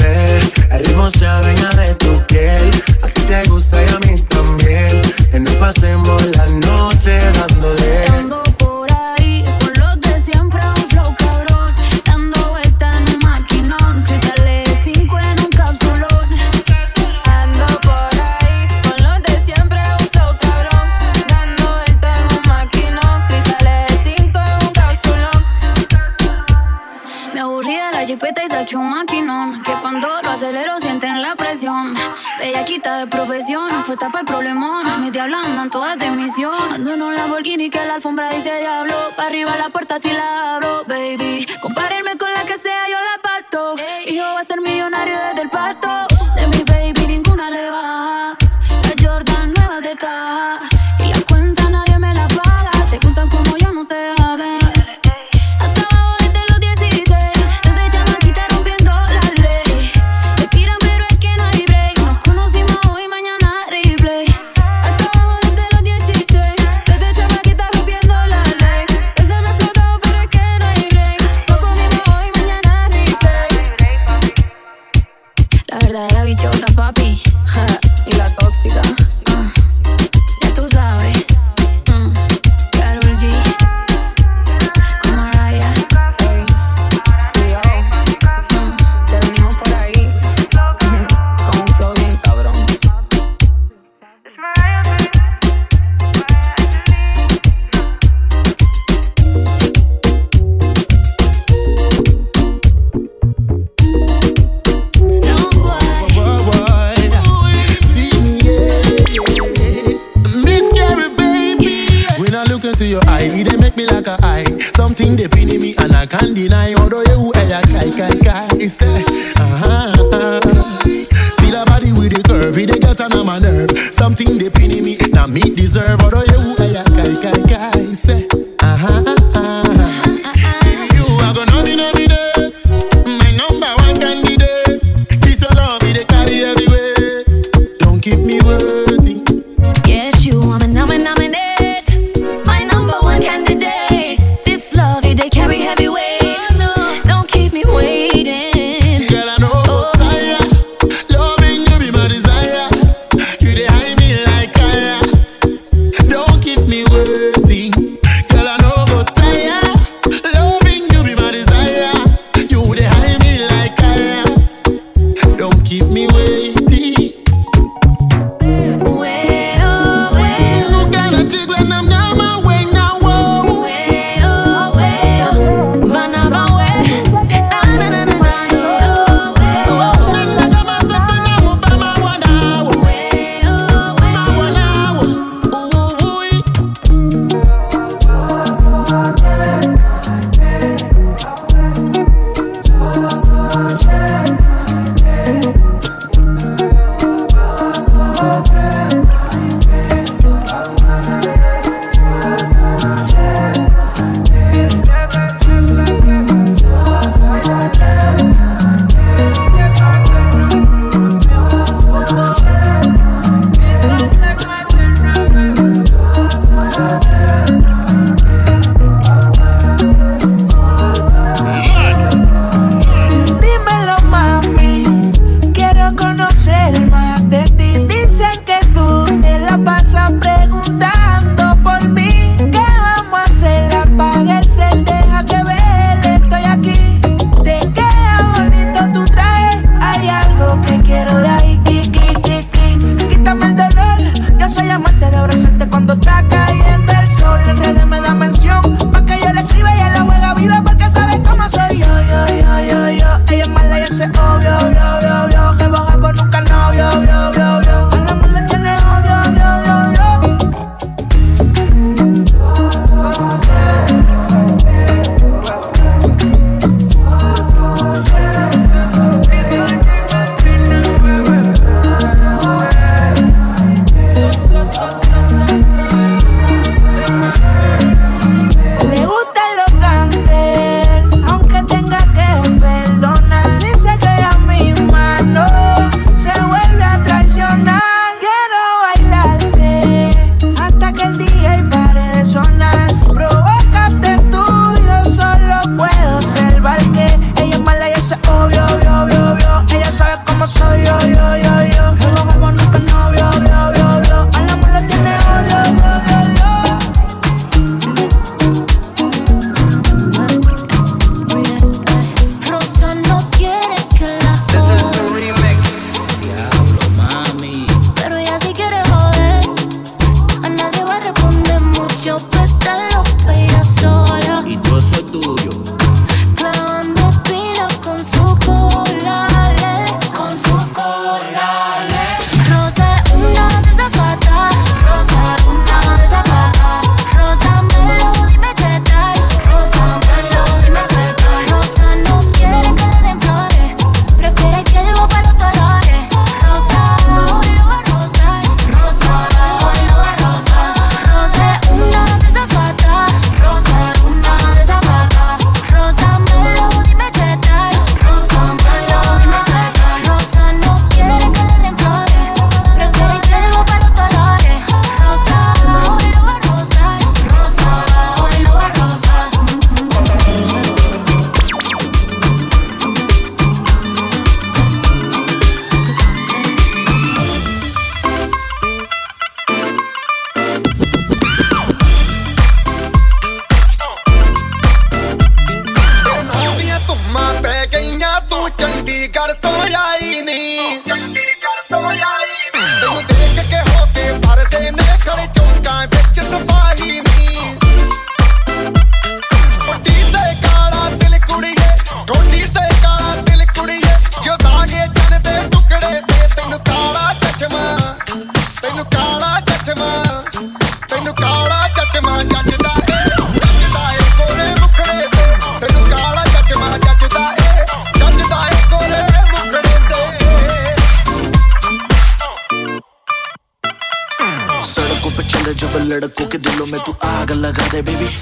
el 0.73 0.85
ritmo 0.85 1.11
se 1.11 1.27
adueña 1.27 1.69
de 1.71 1.95
tu 1.95 2.13
piel. 2.27 2.71
A 3.03 3.07
ti 3.07 3.23
te 3.23 3.45
gusta 3.49 3.81
y 3.81 3.89
a 3.89 3.99
mí 4.01 4.21
también. 4.29 5.03
Que 5.31 5.39
nos 5.39 5.55
pasemos 5.55 6.21
la 6.37 6.47
noche 6.67 7.19
dándole. 7.33 8.46
Saqué 28.77 28.79
un 28.79 28.91
maquinón. 28.91 29.63
Que 29.63 29.73
cuando 29.81 30.09
lo 30.23 30.31
acelero 30.31 30.79
sienten 30.81 31.23
la 31.23 31.35
presión. 31.35 31.95
Bellaquita 32.39 32.99
de 32.99 33.07
profesión, 33.07 33.85
fue 33.85 33.97
tapa 33.97 34.21
el 34.21 34.27
problemón. 34.27 35.01
Mis 35.01 35.13
diablas 35.13 35.47
andan 35.47 35.71
todas 35.71 35.99
de 35.99 36.11
misión. 36.11 36.55
Ando 36.73 36.95
en 36.95 37.03
un 37.03 37.15
Lamborghini 37.15 37.71
que 37.71 37.85
la 37.85 37.95
alfombra 37.95 38.31
dice 38.31 38.59
diablo. 38.59 38.95
Pa' 39.17 39.27
arriba 39.27 39.57
la 39.57 39.69
puerta 39.71 39.99
si 39.99 40.13
la 40.13 40.57
abro, 40.57 40.85
baby. 40.87 41.47
Compárenme 41.61 42.17
con 42.17 42.33
la 42.33 42.45
que 42.45 42.59
sea, 42.59 42.89
yo 42.89 42.97
la 42.97 43.23
parto. 43.23 43.75
Hijo 44.07 44.25
va 44.25 44.41
a 44.41 44.45
ser 44.45 44.61
millonario 44.61 45.15
desde 45.29 45.43
el 45.43 45.51
pasto. 45.51 46.16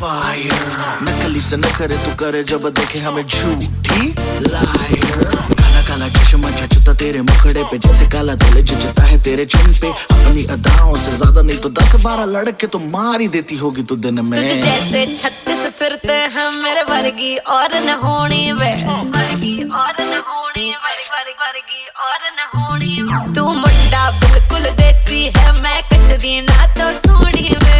फायर 0.04 0.64
नकली 1.02 1.40
से 1.40 1.56
न 1.56 1.68
करे 1.76 1.96
तू 2.04 2.10
करे 2.20 2.42
जब 2.44 2.68
देखे 2.78 2.98
हमें 3.00 3.22
झूठी 3.24 4.08
लायर 4.44 5.24
काला 5.24 5.80
काला 5.88 6.08
चश्मा 6.08 6.50
जचता 6.50 6.92
तेरे 7.00 7.20
मुखड़े 7.22 7.62
पे। 7.70 7.78
जैसे 7.78 8.06
काला 8.12 8.34
दिल 8.42 8.60
जचता 8.62 9.02
है 9.02 9.16
तेरे 9.24 9.44
चुन 9.54 9.72
पे। 9.80 9.88
अपनी 9.88 10.44
अदाओं 10.54 10.94
से 11.04 11.16
ज़्यादा 11.16 11.42
नहीं 11.42 11.58
तो 11.58 11.68
दस 11.80 11.94
बारह 12.04 12.24
लड़के 12.32 12.66
तो 12.66 12.78
मार 12.92 13.20
ही 13.20 13.28
देती 13.36 13.56
होगी 13.56 13.82
तू 13.88 13.96
दिन 14.04 14.20
में। 14.24 14.40
तुझ 14.40 14.58
जैसे 14.64 15.06
छत्तीस 15.16 15.63
फिरते 15.84 16.14
हैं 16.34 16.50
मेरे 16.62 16.82
वर्गी 16.82 17.36
और 17.54 17.74
न 17.76 17.94
होनी 18.02 18.52
वे। 18.52 18.70
वर्गी 19.14 19.56
और 19.80 19.96
न 20.00 20.20
होनी 20.28 20.70
वर्गी 20.84 21.08
वर्गी 21.12 21.34
वर्गी 21.42 21.82
और 22.04 22.22
न 22.36 22.46
होनी 22.54 22.94
तू 23.34 23.44
मुंडा 23.52 24.04
बिल्कुल 24.20 24.70
देसी 24.80 25.22
है, 25.36 25.52
मैं 25.62 25.82
कटरी 25.88 26.40
ना 26.40 26.66
तो 26.78 26.90
सोनी 26.98 27.48
वे। 27.64 27.76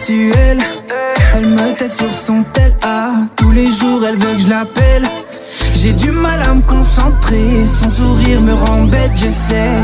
Elle 0.09 1.47
me 1.47 1.75
texte 1.75 1.99
sur 1.99 2.13
son 2.13 2.43
tel, 2.53 2.73
ah, 2.85 3.25
tous 3.35 3.51
les 3.51 3.69
jours 3.69 4.05
elle 4.07 4.15
veut 4.15 4.35
que 4.35 4.41
je 4.41 4.49
l'appelle. 4.49 5.03
J'ai 5.73 5.91
du 5.91 6.11
mal 6.11 6.41
à 6.43 6.53
me 6.53 6.61
concentrer, 6.61 7.65
son 7.65 7.89
sourire 7.89 8.39
me 8.39 8.53
rend 8.53 8.83
bête, 8.83 9.11
je 9.15 9.27
sais. 9.27 9.81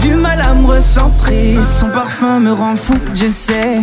Du 0.00 0.14
mal 0.14 0.40
à 0.40 0.54
me 0.54 0.66
recentrer, 0.66 1.56
son 1.62 1.90
parfum 1.90 2.40
me 2.40 2.52
rend 2.52 2.74
fou, 2.74 2.98
je 3.14 3.28
sais. 3.28 3.82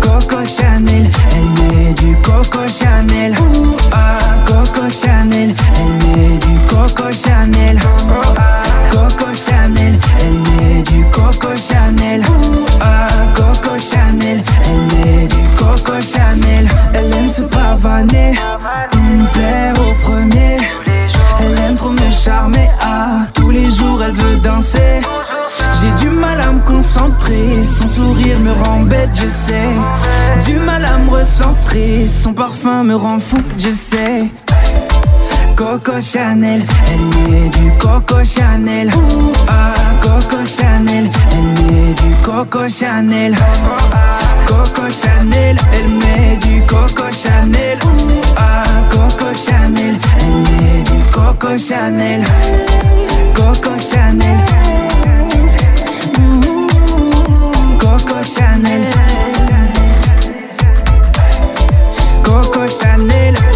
Coco 0.00 0.44
Chanel, 0.44 1.06
elle 1.36 1.62
met 1.62 1.92
du 1.92 2.16
Coco 2.16 2.66
Chanel. 2.66 3.32
Ouh, 3.38 3.76
ah, 3.92 4.18
Coco 4.46 4.88
Chanel, 4.88 5.54
elle 5.78 6.08
met 6.08 6.38
du 6.38 6.58
Coco 6.66 7.12
Chanel. 7.12 7.78
Coco 8.90 9.32
Chanel, 9.32 9.94
elle 10.20 10.32
met 10.32 10.82
du 10.82 11.04
Coco 11.12 11.50
Chanel. 11.54 12.20
Ouh, 12.22 12.66
ah, 12.80 13.09
Elle 14.12 14.80
met 14.96 15.28
du 15.28 15.36
Coco 15.56 15.92
Chanel. 16.00 16.68
Elle 16.94 17.14
aime 17.14 17.28
se 17.28 17.42
pavaner, 17.42 18.34
me 18.96 19.30
plaire 19.32 19.74
au 19.78 19.94
premier. 20.02 20.56
Elle 21.40 21.58
aime 21.60 21.74
trop 21.76 21.90
me 21.90 22.10
charmer, 22.10 22.68
ah, 22.82 23.22
tous 23.34 23.50
les 23.50 23.70
jours 23.70 24.02
elle 24.02 24.12
veut 24.12 24.36
danser. 24.36 25.00
J'ai 25.80 25.92
du 25.92 26.10
mal 26.10 26.40
à 26.40 26.52
me 26.52 26.60
concentrer, 26.60 27.64
son 27.64 27.88
sourire 27.88 28.38
me 28.40 28.52
rend 28.64 28.80
bête, 28.80 29.10
je 29.14 29.26
sais. 29.26 29.70
Du 30.44 30.56
mal 30.56 30.84
à 30.84 30.98
me 30.98 31.10
recentrer, 31.10 32.06
son 32.06 32.34
parfum 32.34 32.82
me 32.84 32.96
rend 32.96 33.18
fou, 33.18 33.38
je 33.56 33.70
sais. 33.70 34.26
Coco 35.60 36.00
Chanel, 36.00 36.62
elle 36.90 37.04
met 37.04 37.50
du 37.50 37.70
Coco 37.78 38.24
Chanel. 38.24 38.88
Ouh, 38.96 39.32
ah, 39.46 39.74
Coco 40.00 40.42
Chanel, 40.42 41.06
elle 41.32 41.64
met 41.66 41.92
du 41.92 42.14
Coco 42.24 42.66
Chanel. 42.66 43.34
Coco 44.46 44.88
Chanel, 44.88 45.58
elle 45.74 45.90
met 45.90 46.36
du 46.38 46.62
Coco 46.62 47.04
Chanel. 47.12 47.78
Ouh, 47.84 48.22
ah, 48.38 48.62
Coco 48.88 49.34
Chanel, 49.34 49.96
elle 50.18 50.36
met 50.48 50.82
du 50.84 51.04
Coco 51.12 51.54
Chanel. 51.54 52.24
Coco 53.34 53.72
Chanel. 53.74 54.40
Ouh, 56.20 57.76
Coco 57.78 58.22
Chanel. 58.22 58.82
Coco 62.24 62.66
Chanel. 62.66 63.49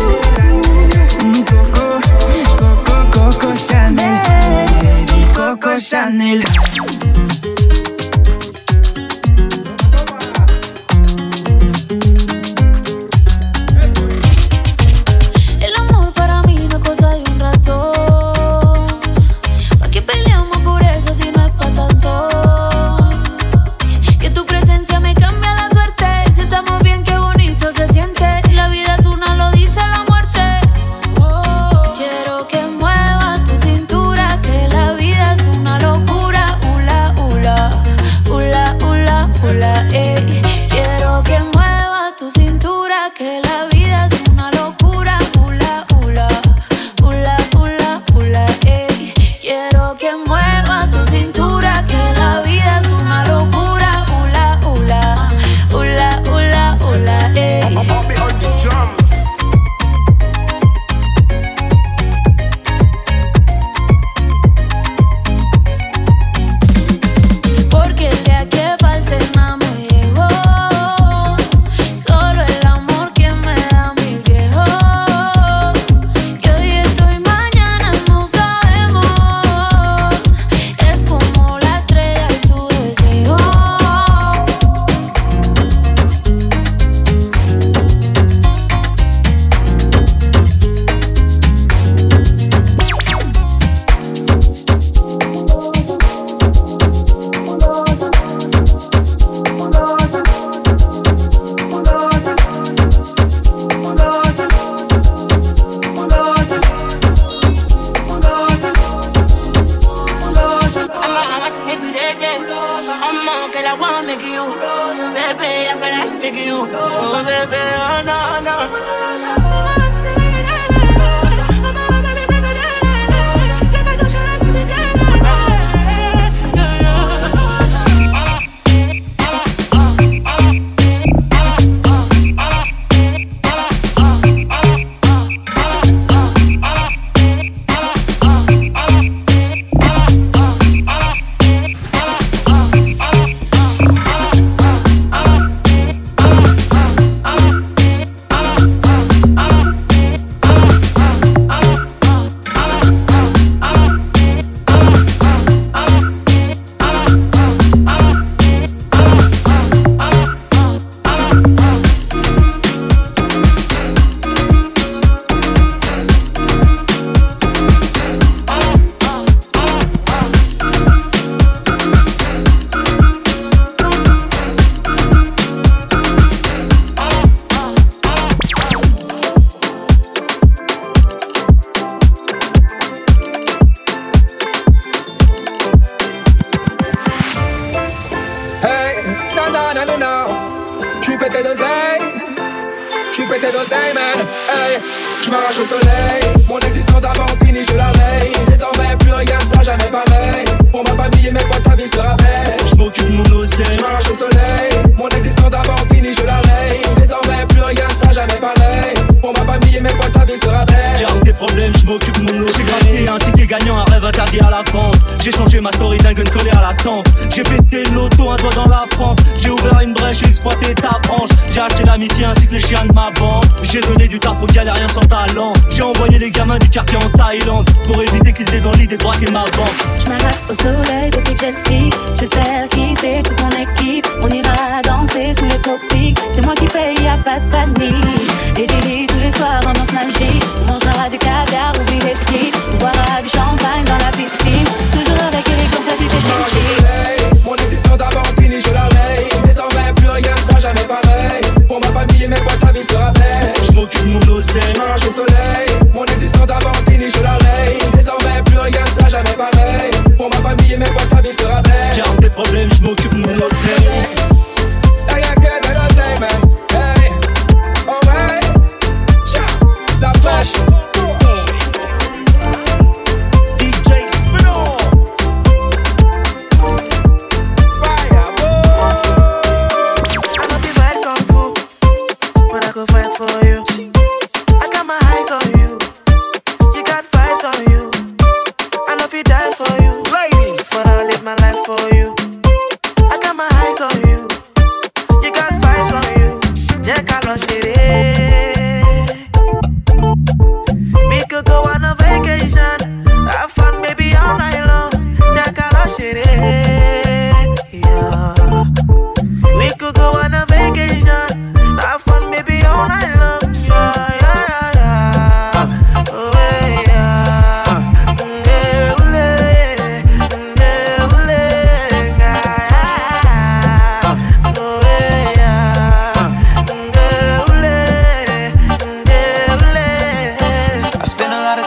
Chanel. 3.57 5.29
Coco 5.33 5.77
Chanel. 5.77 6.43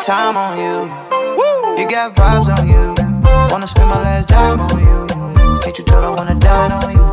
time 0.08 0.38
on 0.38 0.58
you. 0.58 0.88
Woo! 1.36 1.76
You 1.76 1.86
got 1.86 2.16
vibes 2.16 2.48
on 2.48 2.64
you. 2.64 2.96
Wanna 3.52 3.68
spend 3.68 3.90
my 3.90 4.00
last 4.08 4.30
dime 4.30 4.58
on 4.58 4.80
you. 4.80 5.60
Can't 5.60 5.78
you 5.78 5.84
tell 5.84 6.02
I 6.02 6.10
wanna 6.16 6.40
dine 6.40 6.72
on 6.72 6.96
you? 6.96 7.04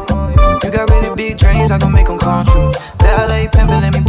You 0.63 0.71
got 0.71 0.89
really 0.91 1.13
big 1.17 1.37
dreams, 1.37 1.73
I 1.73 1.79
can 1.79 1.91
make 1.91 2.07
them 2.07 2.19
come 2.19 2.47
true. 2.47 2.71
Ballet 2.99 3.49
pimpin', 3.51 3.83
let 3.83 3.93
me 3.95 4.04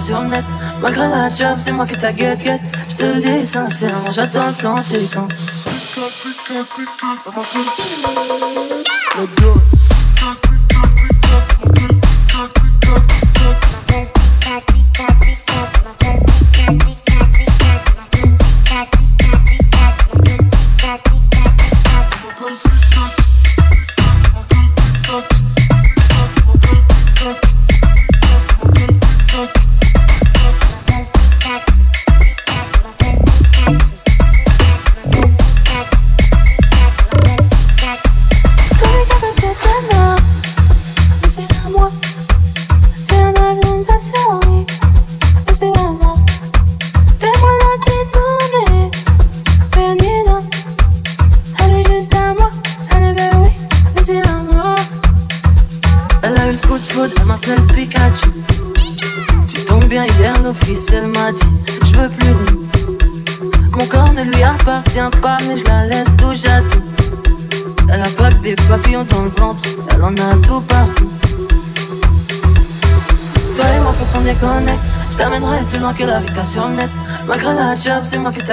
sur 0.00 0.22
net. 0.22 0.44
Malgré 0.80 1.08
la 1.08 1.28
job, 1.28 1.56
c'est 1.56 1.72
moi 1.72 1.86
qui 1.86 1.96
ta 1.96 2.12
guette 2.12 2.42
guette. 2.42 2.60
Je 2.88 2.96
te 2.96 3.04
le 3.04 3.20
dis 3.20 3.46
sincèrement, 3.46 4.12
j'attends 4.12 4.46
le 4.46 4.54
plan 4.54 4.76
séquence 4.76 5.34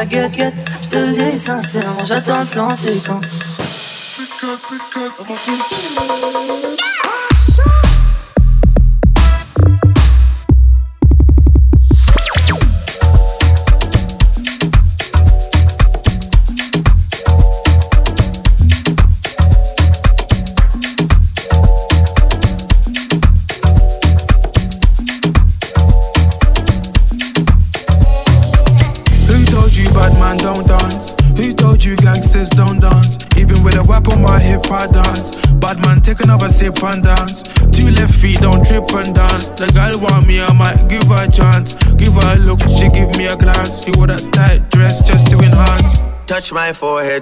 t'a. 0.05 0.51
Je 0.83 0.89
te 0.89 0.97
le 0.97 1.11
dis 1.11 1.39
sincèrement, 1.39 2.05
j'attends 2.05 2.39
le 2.39 2.45
plan 2.45 2.69
séquence. 2.69 3.36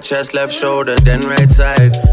Chest, 0.06 0.34
left 0.34 0.52
shoulder, 0.52 0.94
then 1.02 1.20
right 1.20 1.50
side. 1.50 2.05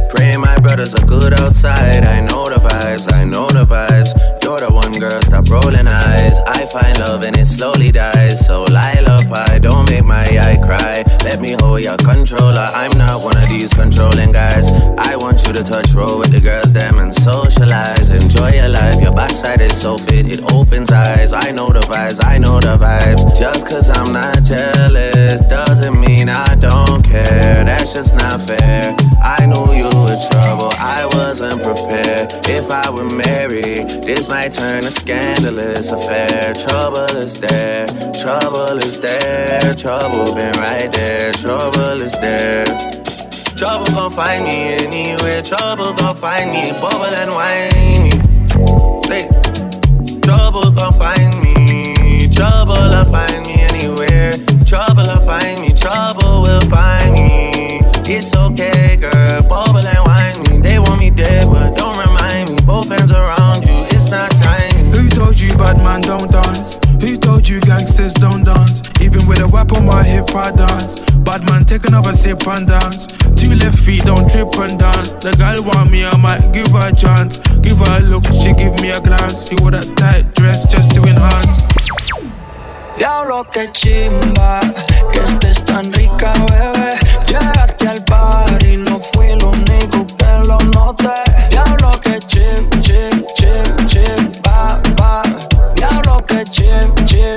Scandalous 35.53 35.91
affair. 35.91 36.53
Trouble 36.53 37.17
is 37.17 37.39
there, 37.39 37.87
trouble 38.13 38.77
is 38.77 38.99
there, 38.99 39.73
trouble 39.75 40.33
been 40.33 40.51
right 40.53 40.91
there, 40.91 41.31
trouble 41.33 42.01
is 42.01 42.11
there. 42.13 42.65
Trouble 43.55 43.85
gon' 43.93 44.11
find 44.11 44.43
me 44.45 44.73
anywhere, 44.73 45.41
trouble 45.41 45.93
gon' 45.93 46.15
find 46.15 46.51
me, 46.51 46.71
bubble 46.81 47.05
and 47.05 47.31
whiny. 47.31 47.82
Sip 72.23 72.47
and 72.47 72.67
dance. 72.67 73.07
Two 73.35 73.53
left 73.59 73.79
feet, 73.79 74.03
don't 74.05 74.29
trip 74.31 74.47
and 74.63 74.79
dance. 74.79 75.13
The 75.13 75.35
girl 75.35 75.59
want 75.67 75.91
me, 75.91 76.05
I 76.05 76.15
might 76.15 76.53
give 76.55 76.71
her 76.71 76.87
a 76.87 76.95
chance. 76.95 77.35
Give 77.59 77.77
her 77.77 77.99
a 77.99 78.03
look, 78.07 78.23
she 78.31 78.55
give 78.55 78.79
me 78.79 78.91
a 78.95 79.01
glance. 79.03 79.51
You 79.51 79.57
wore 79.59 79.71
that 79.75 79.83
tight 79.99 80.31
dress 80.35 80.63
just 80.63 80.95
to 80.95 81.03
enhance. 81.03 81.59
Diablo 82.95 83.43
que 83.51 83.67
chimba, 83.73 84.61
que 85.11 85.19
estés 85.19 85.65
tan 85.65 85.91
rica, 85.91 86.31
bebé. 86.47 86.95
Llegaste 87.27 87.89
al 87.89 88.01
par 88.05 88.47
y 88.63 88.77
no 88.77 88.99
fui 88.99 89.31
el 89.31 89.43
único 89.43 90.07
que 90.15 90.31
lo 90.47 90.57
noté. 90.71 91.19
Diablo 91.51 91.91
que 91.99 92.19
chim, 92.31 92.69
chim, 92.79 93.11
chim, 93.35 93.67
chim, 93.87 94.31
va, 94.47 94.79
va. 94.95 95.21
Diablo 95.75 96.23
que 96.25 96.45
chim, 96.45 96.87
chim, 97.05 97.32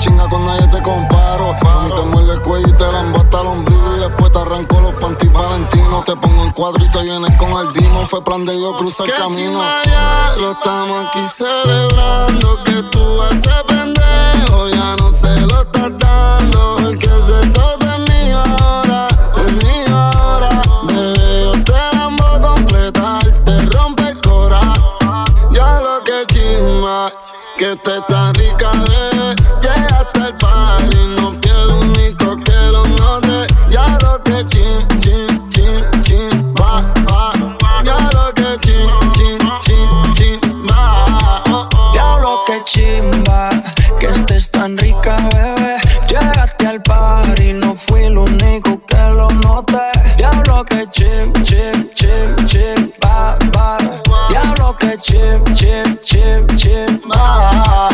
chinga 0.00 0.28
con 0.28 0.44
nadie 0.44 0.66
te 0.68 0.82
comparo. 0.82 1.54
A 1.54 1.84
mí 1.84 1.92
te 1.94 2.02
muerde 2.02 2.32
el 2.34 2.42
cuello 2.42 2.68
y 2.68 2.72
te 2.72 2.84
la 2.90 3.00
hasta 3.00 3.40
el 3.40 3.46
ombligo. 3.46 3.96
Y 3.96 4.00
después 4.00 4.32
te 4.32 4.38
arranco 4.38 4.80
los 4.80 4.94
panties 4.94 5.32
valentinos. 5.32 6.04
Te 6.04 6.16
pongo 6.16 6.44
en 6.44 6.50
cuadro 6.52 6.84
y 6.84 6.90
te 6.90 7.02
vienes 7.02 7.36
con 7.38 7.50
el 7.50 7.72
dimon. 7.72 8.08
Fue 8.08 8.24
plan 8.24 8.44
de 8.44 8.56
Dios 8.56 8.74
cruzar 8.76 9.06
el 9.06 9.14
camino. 9.14 9.62
ya 9.84 10.34
lo 10.38 10.52
estamos 10.52 11.06
aquí 11.06 11.24
celebrando. 11.28 12.62
Que 12.64 12.82
tú 12.90 13.22
ese 13.30 13.50
pendejo 13.66 14.68
ya 14.70 14.96
no 14.96 15.10
se 15.12 15.40
lo 15.46 15.62
estás 15.62 15.79
chim, 55.00 55.44
chim, 55.54 55.98
chim, 56.02 56.46
chim, 56.56 57.00
va. 57.10 57.88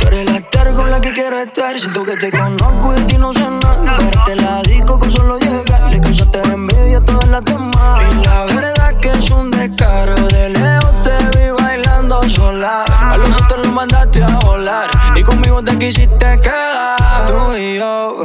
Tú 0.00 0.06
eres 0.08 0.30
la 0.30 0.38
estar 0.38 0.74
con 0.74 0.90
la 0.90 1.00
que 1.00 1.12
quiero 1.12 1.38
estar. 1.38 1.78
Siento 1.78 2.04
que 2.04 2.16
te 2.16 2.30
conozco 2.30 2.94
y 2.94 3.00
de 3.00 3.06
ti 3.06 3.18
no 3.18 3.32
sé 3.32 3.46
nada. 3.62 3.96
Pero 3.98 4.24
te 4.24 4.36
la 4.36 4.62
digo 4.62 4.98
con 4.98 5.10
solo 5.10 5.38
llegar. 5.38 5.90
Le 5.90 6.00
causaste 6.00 6.42
envidia 6.52 6.98
a 6.98 7.00
todas 7.00 7.28
las 7.28 7.44
demás. 7.44 8.02
Y 8.10 8.24
la 8.24 8.44
verdad 8.46 9.00
que 9.00 9.10
es 9.10 9.30
un 9.30 9.50
descaro. 9.50 10.14
De 10.14 10.50
lejos 10.50 11.02
te 11.02 11.38
vi 11.38 11.50
bailando 11.62 12.22
sola. 12.28 12.84
A 12.84 13.16
los 13.16 13.42
otros 13.42 13.66
los 13.66 13.72
mandaste 13.72 14.22
a 14.22 14.38
volar. 14.44 14.90
Y 15.14 15.22
conmigo 15.22 15.62
te 15.62 15.78
quisiste 15.78 16.40
quedar. 16.40 17.26
Tú 17.26 17.56
y 17.56 17.76
yo 17.76 18.24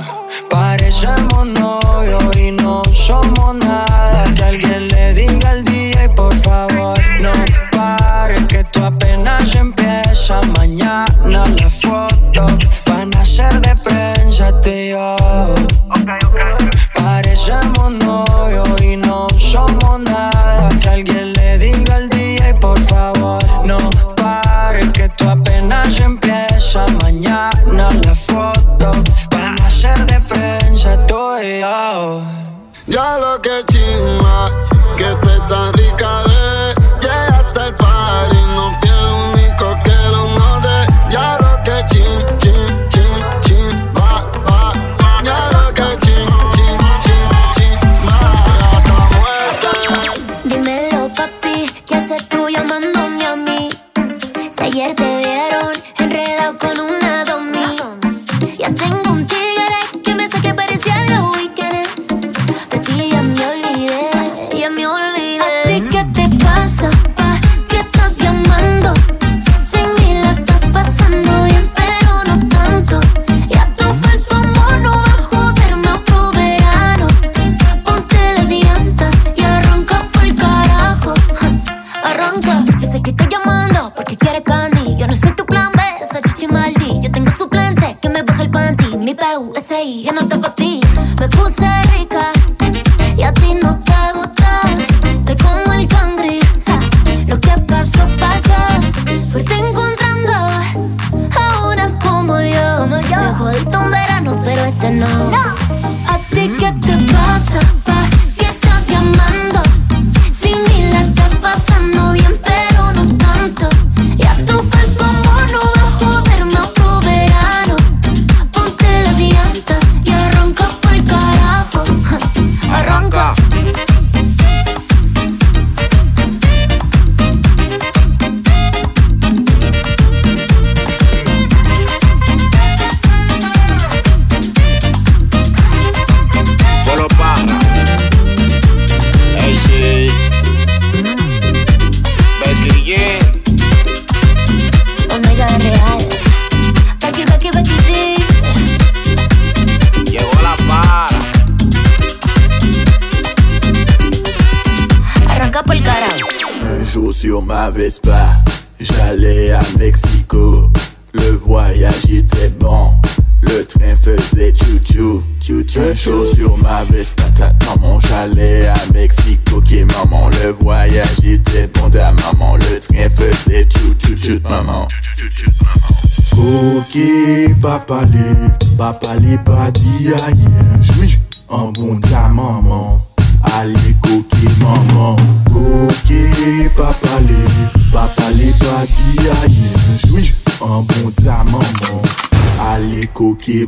parecemos 0.50 1.46
novios 1.48 1.79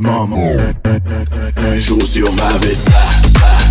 maman. 0.02 0.56
Un, 1.56 1.76
sur 2.04 2.32
ma 2.34 2.58
Vespa. 2.58 3.61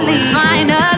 finally 0.00 0.20
find. 0.32 0.89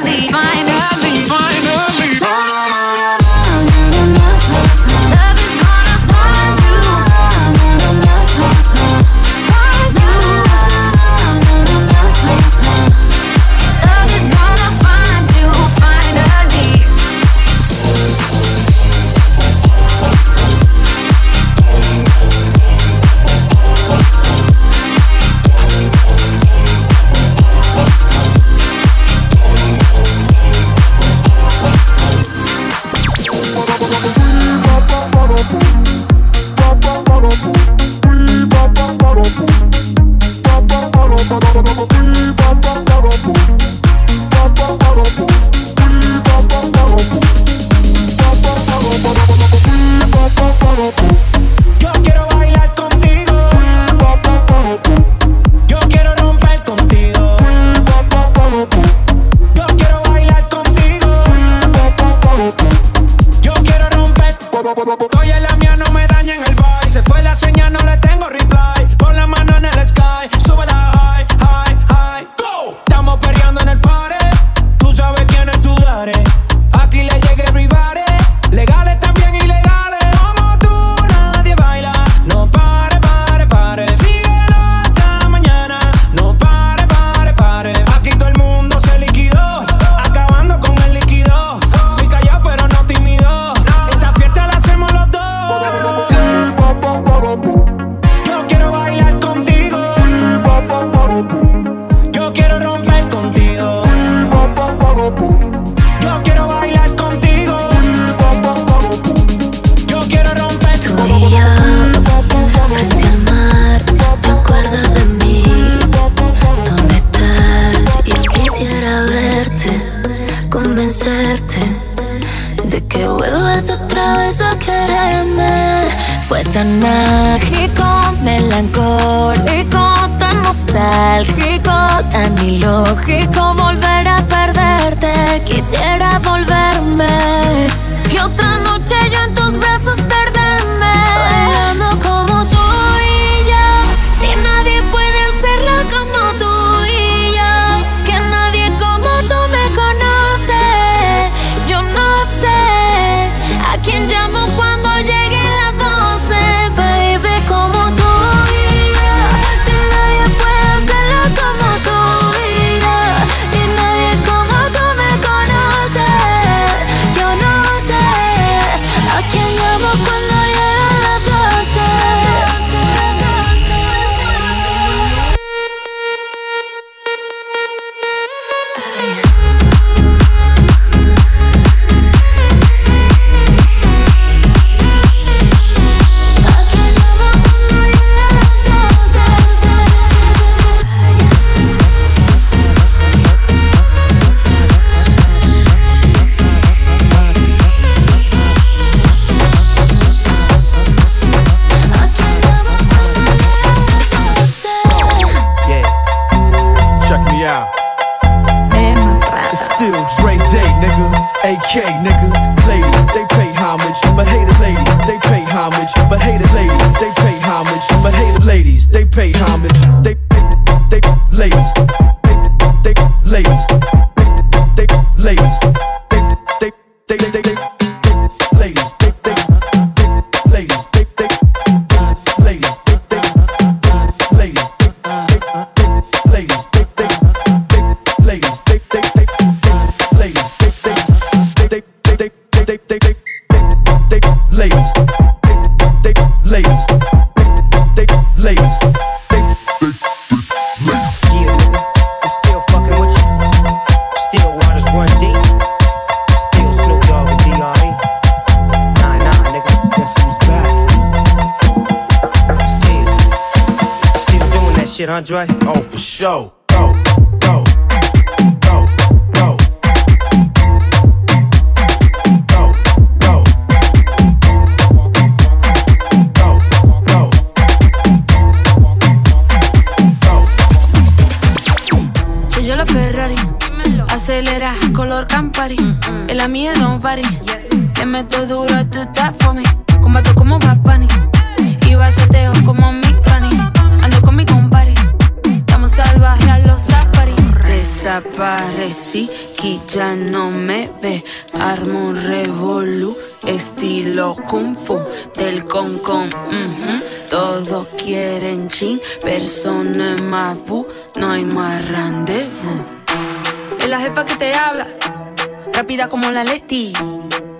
Como 316.32 316.44
la 316.44 316.44
Leti. 316.44 316.92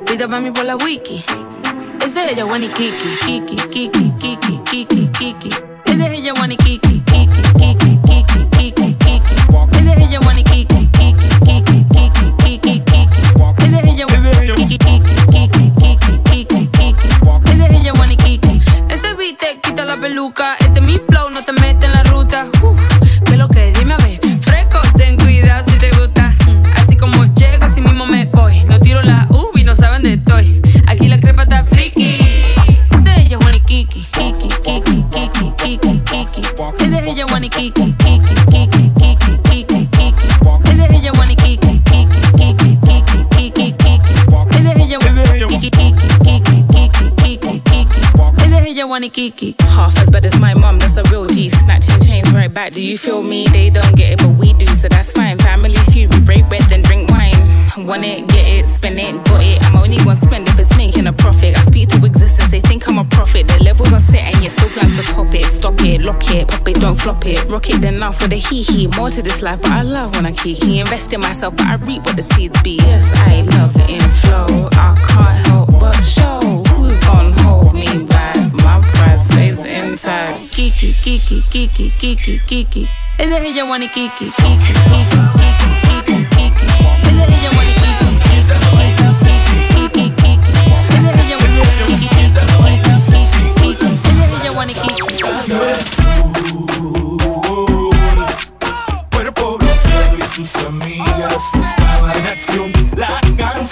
Pida 0.07 0.27
para 0.27 0.41
mí 0.41 0.51
por 0.51 0.65
la 0.65 0.77
wiki. 0.77 1.23
Es 2.01 2.15
de 2.15 2.33
ella, 2.33 2.47
Wani 2.47 2.69
Kiki, 2.69 2.95
Kiki, 3.27 3.55
Kiki, 3.69 4.13
Kiki, 4.19 4.61
Kiki, 4.65 5.09
Kiki. 5.09 5.49
Es 5.85 6.01
ella, 6.01 6.33
Wani 6.41 6.57
Kiki, 6.57 7.01
Kiki, 7.01 7.43
Kiki, 7.59 7.99
Kiki, 8.07 8.47
Kiki, 8.51 8.95
Kiki. 8.95 9.35
Es 9.73 9.99
ella, 9.99 10.21
Wani 10.27 10.43
Kiki, 10.45 10.89
Kiki, 10.93 11.29
Kiki, 11.45 11.85
Kiki, 11.93 12.33
Kiki, 12.39 12.81
Kiki. 12.81 13.07
Es 13.59 13.73
ella, 13.85 14.07
Wani 14.09 14.45
Kiki, 14.55 14.79
Kiki, 14.79 15.15
Kiki, 15.31 15.73
Kiki, 15.79 16.19
Kiki, 16.25 16.67
Kiki. 16.69 17.09
Es 17.45 17.71
ella, 17.71 18.17
Kiki. 18.17 18.61
Este 18.89 19.35
te 19.35 19.61
quita 19.61 19.85
la 19.85 19.97
peluca, 19.97 20.57
Kiki. 49.31 49.55
Half 49.61 49.99
as 49.99 50.11
bad 50.11 50.27
as 50.27 50.37
my 50.41 50.53
mum, 50.53 50.81
that's 50.81 50.97
a 50.97 51.05
real 51.05 51.27
G. 51.27 51.49
Snatching 51.49 52.01
chains 52.01 52.33
right 52.33 52.53
back. 52.53 52.73
Do 52.73 52.83
you 52.83 52.99
feel 52.99 53.23
me? 53.23 53.47
They 53.53 53.71
don't 53.71 53.95
get 53.95 54.15
it, 54.15 54.19
but 54.19 54.31
we 54.37 54.53
do, 54.55 54.67
so 54.67 54.89
that's 54.89 55.13
fine. 55.13 55.39
Families 55.39 55.89
feud, 55.95 56.13
we 56.13 56.21
break 56.23 56.49
bread, 56.49 56.63
then 56.63 56.83
drink 56.83 57.09
wine. 57.09 57.39
Want 57.87 58.05
it, 58.05 58.27
get 58.27 58.45
it, 58.45 58.67
spend 58.67 58.99
it, 58.99 59.15
got 59.27 59.41
it. 59.41 59.63
I'm 59.65 59.77
only 59.77 59.99
gonna 59.99 60.17
spend 60.17 60.49
if 60.49 60.59
it's 60.59 60.77
making 60.77 61.07
a 61.07 61.13
profit. 61.13 61.57
I 61.57 61.63
speak 61.63 61.91
to 61.91 62.05
existence, 62.05 62.51
they 62.51 62.61
think 62.61 62.89
I'm 62.89 62.99
a 62.99 63.05
prophet. 63.05 63.47
The 63.47 63.63
levels 63.63 63.93
are 63.93 64.01
set, 64.01 64.35
and 64.35 64.43
yet 64.43 64.53
still 64.53 64.71
plans 64.71 64.99
to 64.99 65.05
top 65.05 65.33
it. 65.33 65.45
Stop 65.45 65.81
it, 65.83 66.01
lock 66.01 66.29
it, 66.29 66.49
pop 66.49 66.69
it, 66.69 66.81
don't 66.81 67.01
flop 67.01 67.25
it. 67.25 67.45
Rock 67.45 67.71
it, 67.71 67.81
then 67.81 68.01
now 68.01 68.11
for 68.11 68.27
the 68.27 68.37
hee 68.37 68.63
hee. 68.63 68.89
More 68.97 69.11
to 69.11 69.23
this 69.23 69.41
life, 69.41 69.63
but 69.63 69.71
I 69.71 69.83
love 69.83 70.17
when 70.17 70.27
I 70.27 70.33
kiki. 70.33 70.81
Invest 70.81 71.13
in 71.13 71.21
myself, 71.21 71.57
but 71.57 71.67
I 71.67 71.77
reap 71.77 72.05
what 72.07 72.17
the 72.17 72.25
seeds 72.25 72.61
be. 72.63 72.81
Yes, 72.83 73.13
I 73.19 73.43
love 73.57 73.77
it 73.77 73.89
in 73.89 74.11
flow. 74.23 74.69
I 74.73 74.99
can't 75.07 75.47
help 75.47 75.71
but 75.79 76.03
show 76.03 76.41
who's 76.75 76.99
gonna 77.01 77.41
hold 77.43 77.62
stays 79.33 79.65
intact. 79.67 80.39
Kiki, 80.53 80.93
Kiki, 81.03 81.43
Kiki, 81.51 81.91
Kiki, 81.99 82.39
Kiki. 82.47 82.89
Es 83.19 83.31
de 83.31 83.37
ella, 83.49 83.65
Wani 83.65 83.89
Kiki, 83.89 84.27
Kiki, 84.27 84.73
Kiki, 84.93 85.21
Kiki, 85.39 85.69
Kiki, 85.89 86.17
Kiki. 86.37 86.67
Es 87.03 87.15
de 87.17 87.25
ella, 87.25 87.51
Wani 87.57 87.73
Kiki, 87.81 88.07
Kiki, 88.29 88.57
Kiki, 88.93 89.07
Kiki, 89.75 90.05
Kiki. 90.21 90.53
Es 90.89 91.03
de 91.03 91.11
ella, 91.23 91.37
Wani 91.41 91.59
Kiki, 91.87 92.09
Kiki, 92.09 92.09
Kiki, 92.13 92.95
Kiki. 93.61 93.89
Es 94.11 94.17
de 94.17 94.37
ella, 94.37 94.51
Wani 94.53 94.75
Kiki. 94.75 95.03
Cuerpo 99.13 99.59
bronceado 99.59 100.17
y 100.19 100.23
sus 100.23 100.57
amigas 100.67 101.43
buscaban 101.55 102.17
en 102.17 102.27
acción 102.27 102.73
la 102.97 103.21
canción 103.37 103.72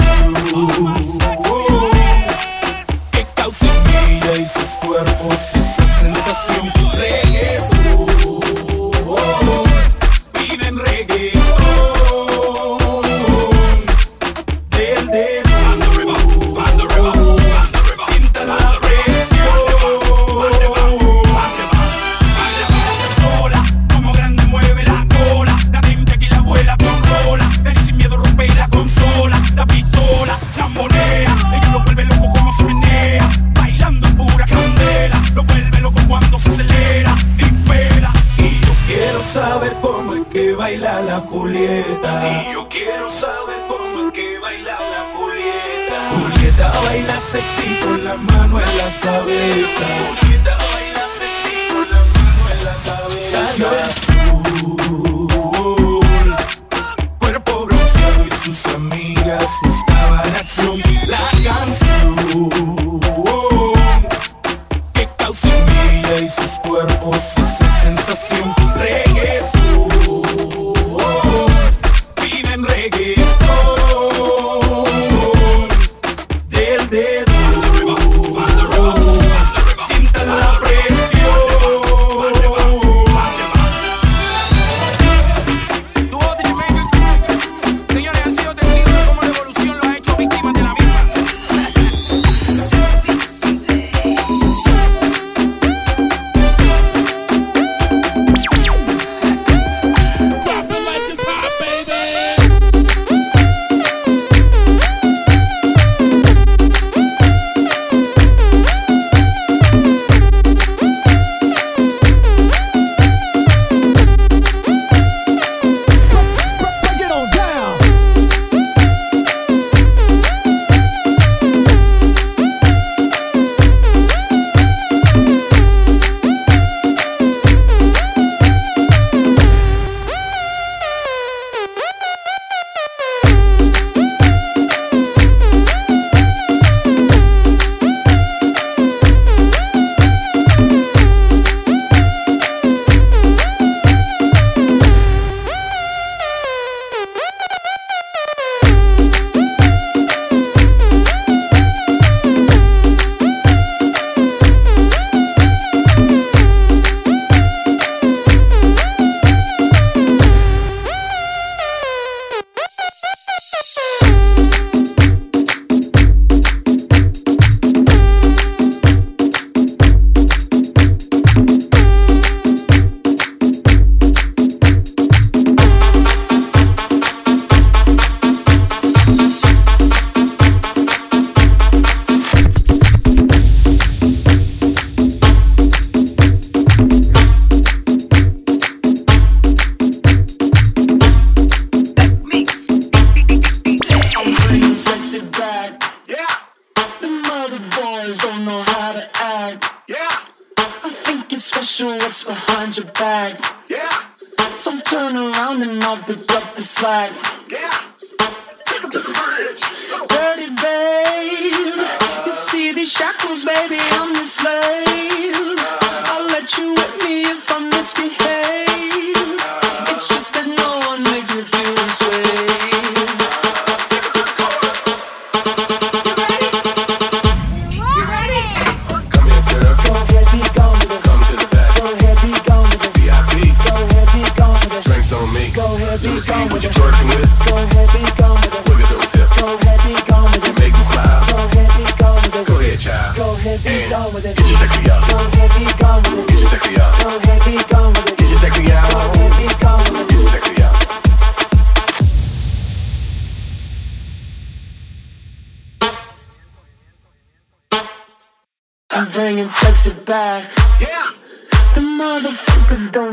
Yes, 59.50 59.62
Mustafa, 59.64 60.30
that's 60.30 60.64
room. 60.64 60.89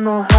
How 0.07 0.36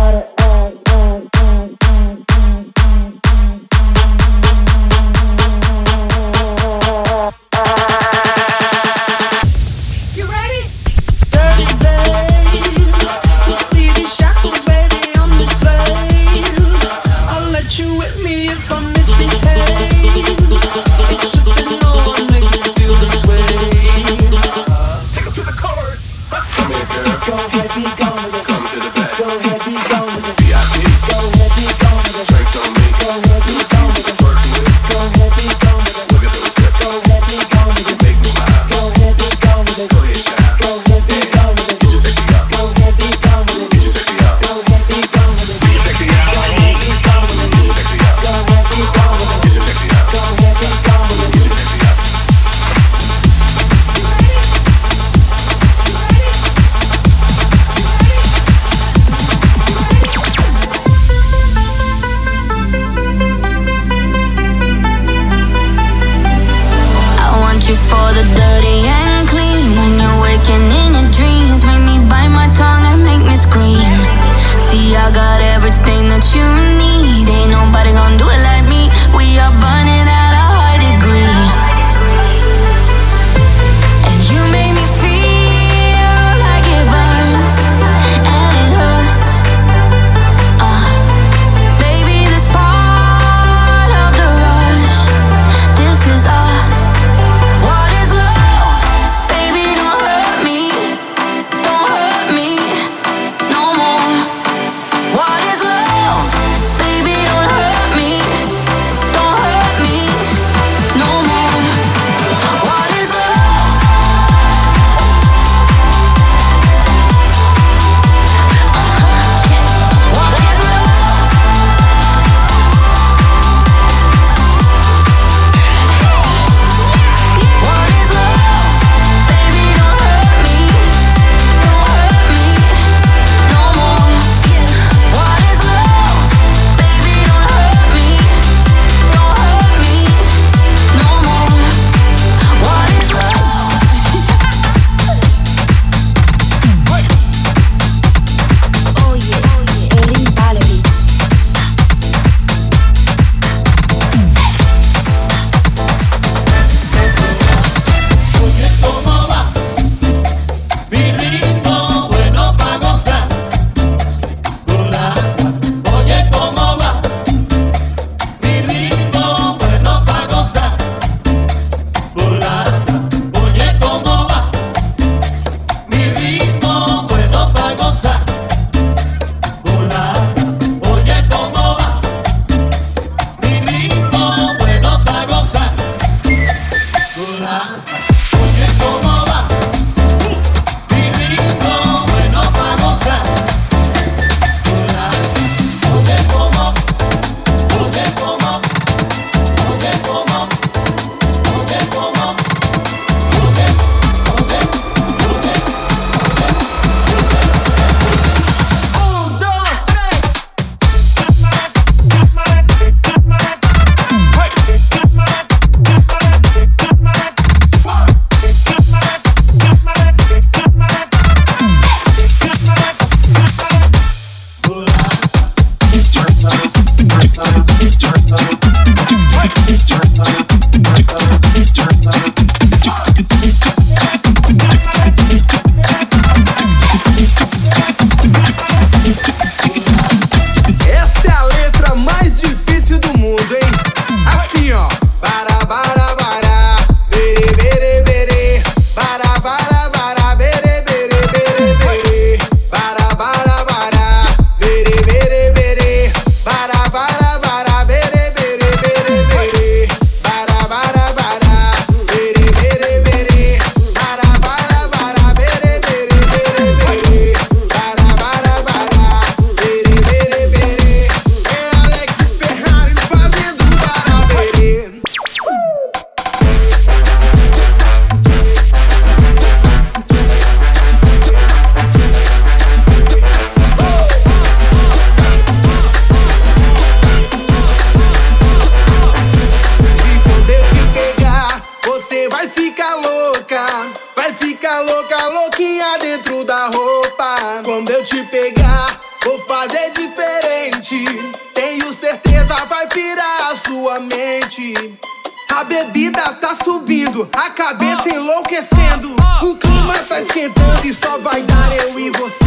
bebida 305.68 306.22
tá 306.34 306.54
subindo, 306.54 307.28
a 307.36 307.50
cabeça 307.50 308.08
enlouquecendo. 308.08 309.14
Ah, 309.20 309.44
o 309.44 309.54
clima 309.56 309.94
ah. 309.94 310.04
tá 310.08 310.18
esquentando 310.18 310.86
e 310.86 310.94
só 310.94 311.18
vai 311.18 311.42
dar 311.42 311.76
eu 311.76 312.00
e 312.00 312.10
você. 312.10 312.44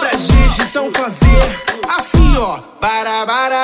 Pra 0.00 0.16
gente 0.16 0.62
então 0.62 0.90
fazer 0.90 1.60
assim, 1.96 2.36
ó. 2.38 2.58
Para, 2.80 3.26
para. 3.26 3.63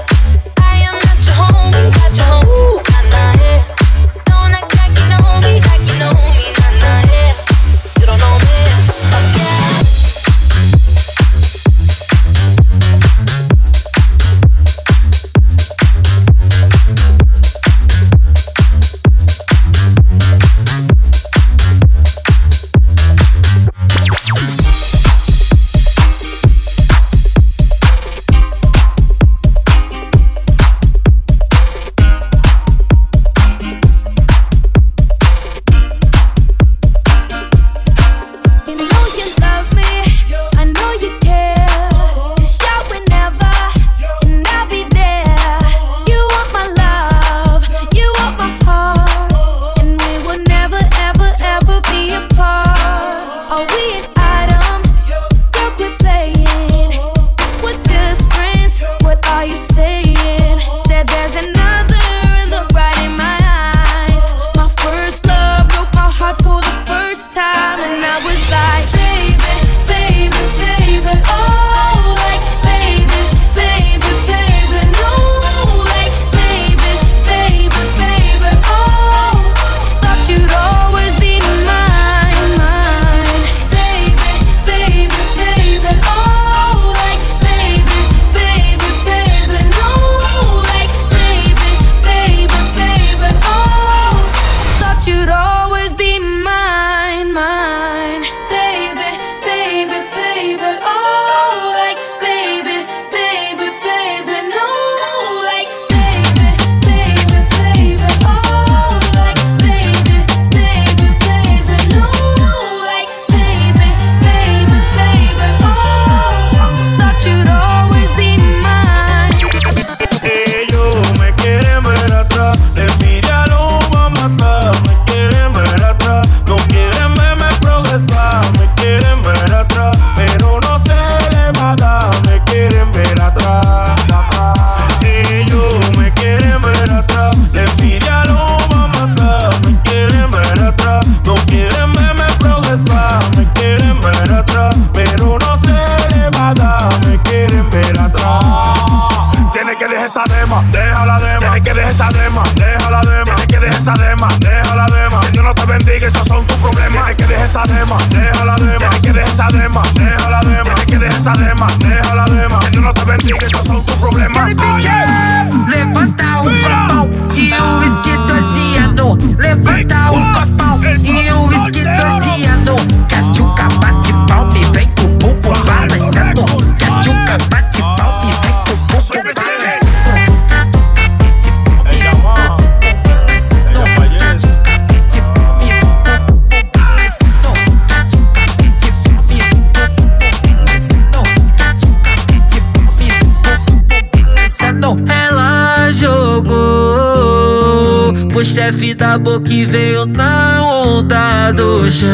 Chefe 198.51 198.93
da 198.93 199.17
boca 199.17 199.49
e 199.53 199.65
veio 199.65 200.05
na 200.05 200.61
onda 200.61 201.53
do 201.53 201.89
chá. 201.89 202.07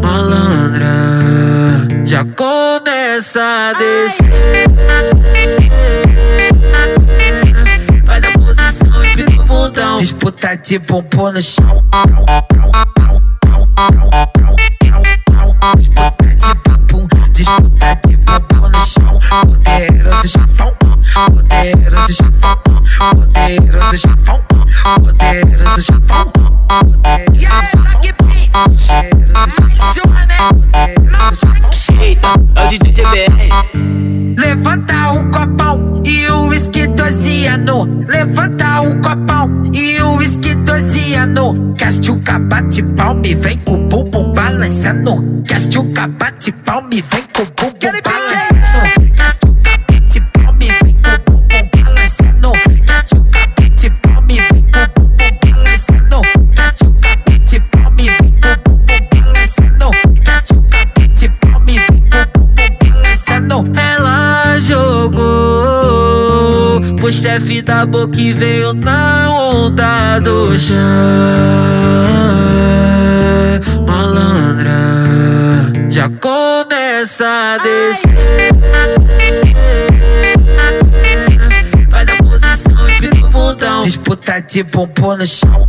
Malandra, 0.00 0.86
já 2.04 2.24
começa 2.24 3.40
a 3.42 3.72
descer. 3.72 4.24
Faz 8.06 8.24
a 8.24 8.38
posição 8.38 9.02
e 9.02 9.06
fica 9.08 9.42
o 9.42 9.44
bundão. 9.44 9.96
Disputa 9.96 10.56
de 10.56 10.78
bumbum 10.78 11.32
no 11.32 11.42
chão. 11.42 11.84
Disputa 15.74 16.34
de 16.36 16.63
disputa 17.34 17.98
de 18.06 18.16
bumbum 18.16 18.68
no 18.68 18.80
chão. 18.80 19.18
Poderoso 19.28 20.28
chafão, 20.28 20.72
poderoso 21.14 22.14
chafão, 22.14 22.56
poderoso 23.10 23.98
chafão, 23.98 24.40
poderoso 25.00 25.82
chafão. 25.82 26.32
Eita, 32.00 32.28
é 32.54 32.64
o 32.64 32.68
DJ 32.68 32.92
GBR. 32.92 34.36
Levanta 34.38 35.12
o 35.12 35.30
copão 35.30 36.02
e 36.04 36.28
o 36.28 36.46
whisky 36.46 36.86
dosiano. 36.86 38.04
Levanta 38.06 38.80
o 38.82 39.00
copão 39.00 39.62
e 39.72 40.00
o 40.02 40.16
whisky 40.16 40.54
dosiano. 40.54 41.74
Castuca 41.76 42.38
bate 42.38 42.82
palma 42.82 43.26
e 43.26 43.34
vem 43.34 43.58
com 43.58 43.74
o 43.74 43.88
bumbum 43.88 44.33
balançando. 44.44 45.42
Castuca 45.48 46.06
bate 46.06 46.52
palma 46.52 46.90
e 46.92 47.02
vem 47.02 47.24
com 47.34 47.42
o 47.42 47.46
bumbum 47.46 47.92
balançando. 48.04 48.80
Castuca 49.16 49.70
bate 49.88 50.20
palma 50.20 50.62
e 50.62 50.66
vem 50.84 50.96
com 51.02 51.14
o 51.14 51.40
bumbum 51.40 51.64
balançando. 51.72 52.52
Castuca 52.86 53.40
bate 53.58 53.90
palma 54.02 54.32
e 54.32 54.34
vem 54.34 54.64
com 54.70 54.80
o 54.80 55.04
bumbum 55.06 55.32
balançando. 55.42 56.20
Castuca 56.54 57.08
bate 57.26 57.60
palma 57.60 58.00
e 58.00 58.02
vem 58.04 58.34
com 58.40 58.52
o 58.52 58.76
bumbum 58.76 59.00
balançando. 59.12 59.90
Castuca 60.24 60.80
bate 60.94 61.28
palma 61.40 61.70
e 61.70 61.78
vem 61.78 62.02
com 62.10 62.40
o 62.40 62.46
bumbum 62.48 62.72
balançando. 62.82 63.56
Ela 63.80 64.58
jogou 64.60 65.22
pro 66.96 67.10
chefe 67.12 67.62
da 67.62 67.86
boca 67.86 68.20
e 68.20 68.32
veio 68.34 68.74
na 68.74 69.30
onda 69.30 70.18
do 70.20 70.58
chá. 70.58 72.33
Já 76.04 76.10
começa 76.20 77.26
a 77.26 77.56
descer. 77.58 78.10
Faz 81.90 82.08
a 82.08 82.16
posição 82.22 82.88
e 82.88 82.92
fica 82.92 83.26
o 83.26 83.30
bundão. 83.30 83.80
Disputa 83.80 84.40
de 84.40 84.62
bumbum 84.64 85.16
no 85.16 85.26
chão. 85.26 85.68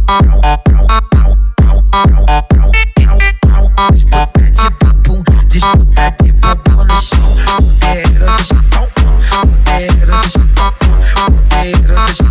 Disputa 3.92 4.40
de 4.52 4.70
bumbum, 5.08 5.48
disputa 5.48 6.16
de 6.22 6.32
bumbum 6.34 6.84
no 6.84 6.96
chão. 7.02 7.36
Poderoso 7.56 8.46
chafão, 8.46 8.88
poderoso 9.30 10.30
chafão, 10.32 10.74
poderoso 11.32 12.14
chafão, 12.14 12.25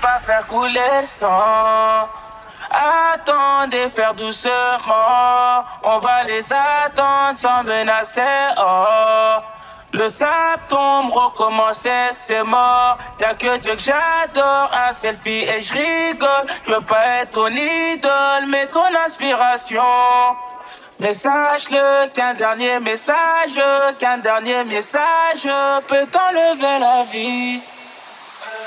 pas 0.00 0.18
faire 0.24 0.46
couler 0.46 0.80
le 1.00 1.06
sang. 1.06 2.08
Attendez, 2.70 3.90
faire 3.90 4.14
doucement. 4.14 5.64
On 5.82 5.98
va 5.98 6.24
les 6.24 6.52
attendre 6.52 7.38
sans 7.38 7.62
menacer. 7.64 8.22
Oh. 8.58 9.36
Le 9.92 10.08
septembre 10.08 11.32
recommencer, 11.32 12.08
c'est 12.12 12.42
mort. 12.44 12.96
Y'a 13.20 13.34
que 13.34 13.58
Dieu 13.58 13.74
que 13.74 13.80
j'adore. 13.80 14.70
Un 14.88 14.92
selfie 14.92 15.44
et 15.44 15.60
je 15.60 15.74
rigole. 15.74 16.46
Je 16.64 16.72
veux 16.72 16.80
pas 16.80 17.06
être 17.20 17.32
ton 17.32 17.48
idole, 17.48 18.46
mais 18.48 18.66
ton 18.66 18.94
inspiration. 19.04 19.82
Mais 20.98 21.12
sache-le 21.12 22.08
qu'un 22.14 22.32
dernier 22.32 22.78
message, 22.78 23.60
qu'un 23.98 24.18
dernier 24.18 24.64
message 24.64 25.48
peut 25.88 26.06
t'enlever 26.06 26.78
la 26.78 27.02
vie. 27.04 27.60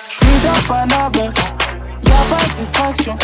J'suis 0.10 0.28
dans 0.44 0.68
Paname, 0.68 1.12
y'a 2.04 2.14
pas 2.30 2.44
de 2.44 2.60
distraction. 2.60 3.18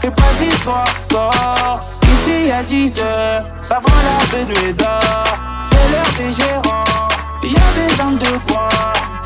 Fais 0.00 0.10
pas 0.10 0.32
d'histoire, 0.38 0.88
sort. 1.10 1.86
Ici 2.02 2.50
à 2.50 2.62
10 2.62 2.98
heures, 2.98 3.44
ça 3.62 3.76
vend 3.76 3.92
la 4.04 4.72
d'or. 4.72 5.24
C'est 5.62 5.90
l'heure 5.92 6.12
des 6.18 6.32
gérants. 6.32 6.84
Y'a 7.42 7.50
des 7.76 8.00
armes 8.00 8.18
de 8.18 8.26
poing 8.46 8.68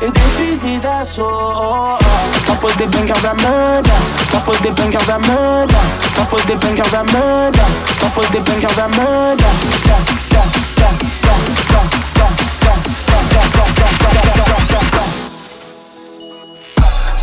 et 0.01 0.09
des 0.09 0.19
fusils 0.37 0.79
d'assaut. 0.79 1.27
Oh, 1.29 1.97
oh. 1.99 2.05
Ça 2.45 2.55
pose 2.55 2.75
des 2.77 2.85
bangers 2.85 3.13
d'amende, 3.21 3.87
ça 4.31 4.39
pose 4.39 4.61
des 4.61 4.71
bangers 4.71 5.05
d'amende, 5.05 5.71
ça 6.15 6.25
pose 6.25 6.45
des 6.45 6.55
bangers 6.55 6.89
d'amende, 6.91 7.57
ça 7.99 8.09
pose 8.09 8.29
des 8.31 8.39
bangers 8.39 8.75
d'amende. 8.75 9.41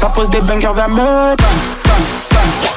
Ça 0.05 0.11
pose 0.11 0.29
des 0.29 0.43
bangers 0.43 0.75
d'amende. 0.77 1.39
Oui, 1.41 2.74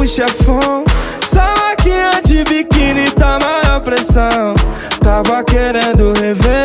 pro 0.00 0.06
chefão. 0.06 0.84
Só 1.20 1.42
maquinha 1.62 2.22
de 2.24 2.42
biquíni 2.44 3.10
tá 3.10 3.38
maior 3.38 3.80
pressão. 3.82 4.54
Tava 5.02 5.44
querendo 5.44 6.12
rever 6.14 6.59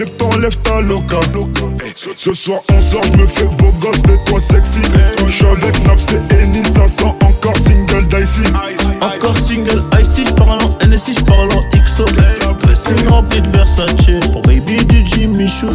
mieux 0.00 0.06
que 0.06 0.10
t'enlèves 0.12 0.56
ta 0.58 0.80
loca. 0.80 1.20
Ce- 2.16 2.32
soir 2.34 2.60
on 2.72 2.80
sort, 2.80 3.02
je 3.04 3.18
me 3.20 3.26
fais 3.26 3.44
beau 3.44 3.72
gosse, 3.80 4.00
fais-toi 4.06 4.40
sexy. 4.40 4.80
Je 5.26 5.32
suis 5.32 5.46
avec 5.46 5.86
Naps 5.86 6.12
et 6.12 6.42
Ennis, 6.42 6.64
ça 6.74 6.88
sent 6.88 7.04
encore 7.22 7.56
single 7.58 8.04
dicey. 8.04 8.48
Encore 9.02 9.36
single 9.36 9.82
icy, 10.00 10.24
j'parle 10.26 10.58
en 10.64 10.86
NSI, 10.86 11.14
j'parle. 11.14 11.49
Dressing 13.00 13.08
rempli 13.08 13.40
de 13.40 13.48
Versace, 13.50 14.30
pour 14.32 14.42
baby 14.42 14.84
du 14.86 15.06
Jimmy 15.06 15.48
Choo. 15.48 15.68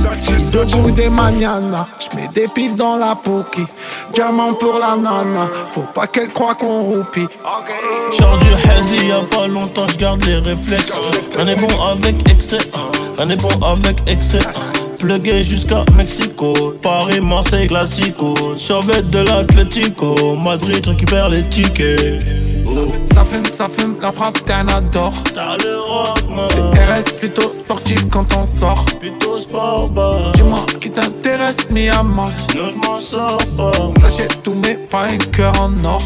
Debout 0.54 0.92
des 0.92 1.10
mañana, 1.10 1.88
j'mets 2.00 2.28
des 2.34 2.48
piles 2.48 2.76
dans 2.76 2.96
la 2.98 3.16
pouki. 3.16 3.66
Diamant 4.14 4.54
pour 4.54 4.80
la 4.80 4.96
nana, 4.96 5.48
faut 5.72 5.86
pas 5.94 6.08
qu'elle 6.08 6.30
croie 6.30 6.56
qu'on 6.56 6.84
roupie. 6.84 7.28
Genre 8.18 8.38
du 8.40 8.70
hazy, 8.70 9.08
y'a 9.08 9.22
pas 9.30 9.48
longtemps, 9.48 9.88
j'garde 9.88 10.24
les 10.26 10.38
réflexes. 10.38 10.94
On 11.40 11.48
est 11.48 11.56
bon 11.56 11.82
avec 11.82 12.30
excès, 12.30 12.58
on 13.18 13.30
est 13.30 13.36
bon 13.36 13.66
avec 13.66 13.98
excès. 14.08 14.40
Plugué 15.00 15.44
jusqu'à 15.44 15.84
Mexico, 15.98 16.54
Paris, 16.82 17.20
Marseille, 17.22 17.68
Classico. 17.68 18.34
Survêt 18.56 19.02
de 19.02 19.20
l'Atlético, 19.20 20.36
Madrid 20.36 20.86
récupère 20.88 21.30
les 21.30 21.44
tickets. 21.44 22.55
Ça 22.66 23.24
fume, 23.24 23.46
ça 23.54 23.70
fume, 23.70 23.96
la 24.02 24.12
frappe, 24.12 24.44
t'es 24.44 24.54
un 24.54 24.68
adore. 24.68 25.14
C'est 26.48 26.62
RS 26.62 27.18
plutôt 27.20 27.54
sportif 27.54 28.08
quand 28.10 28.26
on 28.36 28.46
sort. 28.46 28.84
Plutôt 29.00 29.36
sport. 29.38 29.90
Dis-moi 30.34 30.60
ce 30.72 30.78
qui 30.78 30.90
t'intéresse, 30.90 31.70
mi 31.70 31.90
amant. 31.90 32.30
Non, 32.56 32.70
je 32.70 32.88
m'en 32.88 33.00
sors 33.00 33.38
pas. 33.56 33.72
T'achètes 34.02 34.42
tous 34.44 34.56
mes 34.56 34.76
pas 34.76 35.04
un 35.06 35.18
cœur 35.32 35.54
en 35.62 35.72
or. 35.86 36.02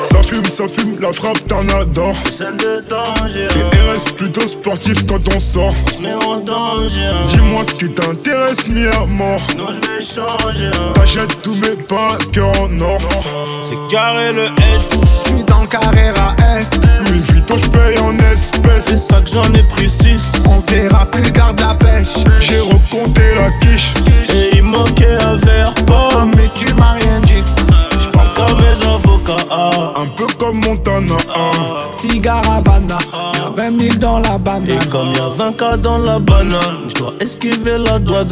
Ça 0.00 0.22
fume, 0.22 0.44
ça 0.44 0.64
fume, 0.68 0.96
la 1.00 1.12
frappe 1.12 1.46
t'en 1.48 1.66
adore. 1.68 2.14
Celle 2.30 2.56
de 2.56 2.84
danger. 2.88 3.46
C'est 3.46 3.62
RS 3.62 4.14
plutôt 4.16 4.46
sportif 4.46 5.06
quand 5.06 5.20
on 5.34 5.40
sort. 5.40 5.74
Mais 6.00 6.14
en 6.14 6.36
danger. 6.36 7.10
Dis-moi 7.26 7.62
ce 7.68 7.74
qui 7.74 7.92
t'intéresse, 7.92 8.68
mi 8.68 8.86
à 8.86 9.04
mort. 9.06 9.40
Non, 9.56 9.66
je 9.68 9.88
vais 9.88 10.00
changer. 10.00 10.70
T'achètes 10.94 11.42
tous 11.42 11.54
mes 11.54 11.76
cœur 12.32 12.52
en 12.60 12.80
or. 12.80 12.98
C'est 13.62 13.94
carré 13.94 14.32
le 14.32 14.44
S. 14.44 14.88
J'suis 15.24 15.44
dans 15.44 15.62
le 15.62 15.66
Carrera 15.66 16.36
S. 16.58 16.68
Louis 17.06 17.22
Vuitton, 17.32 17.56
j'paye 17.56 17.98
en 17.98 18.16
espèces. 18.18 18.86
C'est 18.86 18.98
ça 18.98 19.20
que 19.20 19.30
j'en 19.30 19.52
ai 19.54 19.62
pris 19.64 19.88
6. 19.88 20.20
On 20.46 20.60
verra 20.70 21.06
plus, 21.06 21.32
garde 21.32 21.60
la 21.60 21.74
pêche. 21.74 22.24
J'ai 22.40 22.60
recompté 22.60 23.34
la 23.34 23.50
quiche. 23.58 23.94
Et 24.34 24.56
il 24.58 24.62
manquait 24.62 25.18
un 25.24 25.36
verre 25.36 25.74
pas. 25.86 26.24
Mais 26.36 26.48
tu 26.54 26.72
m'as 26.74 26.92
rien 26.92 27.20
dit. 27.20 27.42
Mes 28.56 28.86
avocats. 28.86 29.46
Un 29.96 30.06
peu 30.16 30.26
comme 30.38 30.60
Montana. 30.60 31.16
Cigare 31.98 32.42
Havana, 32.48 32.98
y'a 33.34 33.50
20 33.70 33.80
000 33.80 33.94
dans 33.96 34.18
la 34.20 34.38
banane. 34.38 34.68
Et 34.70 34.88
comme 34.88 35.12
y'a 35.14 35.28
20 35.36 35.56
cas 35.56 35.76
dans 35.76 35.98
la 35.98 36.18
banane, 36.18 36.88
je 36.88 36.94
dois 36.94 37.14
esquiver 37.20 37.78
la 37.78 37.98
douane. 37.98 38.28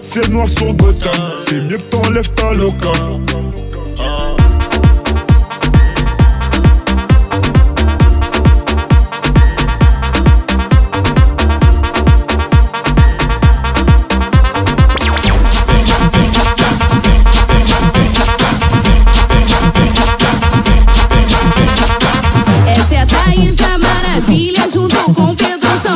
C'est 0.00 0.28
noir 0.30 0.48
sur 0.48 0.72
Gotham, 0.72 1.12
c'est 1.36 1.60
mieux 1.60 1.76
que 1.76 1.82
t'enlèves 1.82 2.30
ta 2.30 2.52
loca. 2.54 2.88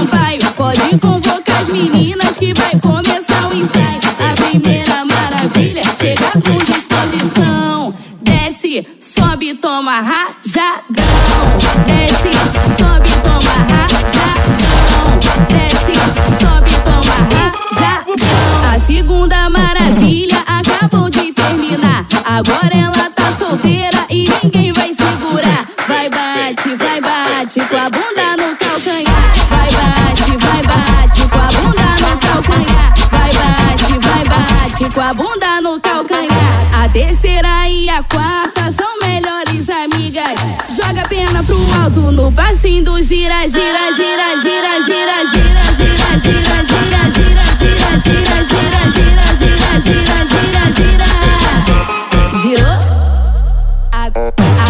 Sampaio. 0.02 0.40
Pode 0.56 0.98
convocar 0.98 1.60
as 1.60 1.68
meninas 1.68 2.36
que 2.36 2.52
vai 2.54 2.72
começar 2.80 3.48
o 3.48 3.54
ensaio. 3.54 4.00
A 4.18 4.34
primeira 4.34 5.04
maravilha 5.04 5.82
chega 5.94 6.32
com 6.32 6.56
disposição. 6.58 7.94
Desce, 8.20 8.84
sobe, 8.98 9.54
toma 9.54 10.00
rajadão. 10.00 11.06
Desce, 11.86 12.32
sobe, 12.78 13.10
toma 13.22 13.54
rajadão. 13.70 15.18
Desce, 15.48 15.94
sobe, 16.40 16.72
toma 16.82 17.16
rajadão. 17.78 18.74
A 18.74 18.80
segunda 18.80 19.48
maravilha 19.50 20.42
acabou 20.48 21.08
de 21.08 21.32
terminar. 21.32 22.04
Agora 22.26 22.76
ela 22.76 23.08
tá 23.10 23.32
solteira 23.38 24.04
e 24.10 24.28
ninguém 24.42 24.72
vai 24.72 24.92
segurar. 24.92 25.64
Vai 25.86 26.08
bate, 26.08 26.74
vai 26.74 27.00
bate 27.00 27.60
com 27.60 27.76
a 27.76 27.88
bunda 27.90 28.36
no 28.36 28.41
terceira 36.92 37.68
e 37.68 37.88
a 37.88 38.02
quarta 38.02 38.70
são 38.72 38.98
melhores 39.00 39.68
amigas. 39.68 40.38
Joga 40.70 41.02
a 41.02 41.08
perna 41.08 41.42
pro 41.42 41.56
alto 41.82 42.12
no 42.12 42.30
passinho 42.32 42.84
do 42.84 43.00
gira, 43.02 43.48
gira, 43.48 43.92
gira, 43.94 44.38
gira, 44.40 44.80
gira, 44.82 45.24
gira, 45.24 45.64
gira, 45.74 46.18
gira, 46.18 46.62
gira, 46.62 46.62
gira, 46.62 47.02
gira, 47.08 47.96
gira, 47.98 48.42
gira, 48.44 48.80
gira, 48.92 49.26
gira, 49.38 49.70
gira, 49.80 50.18
gira, 50.28 50.64
gira. 50.72 51.06
Girou? 52.40 52.78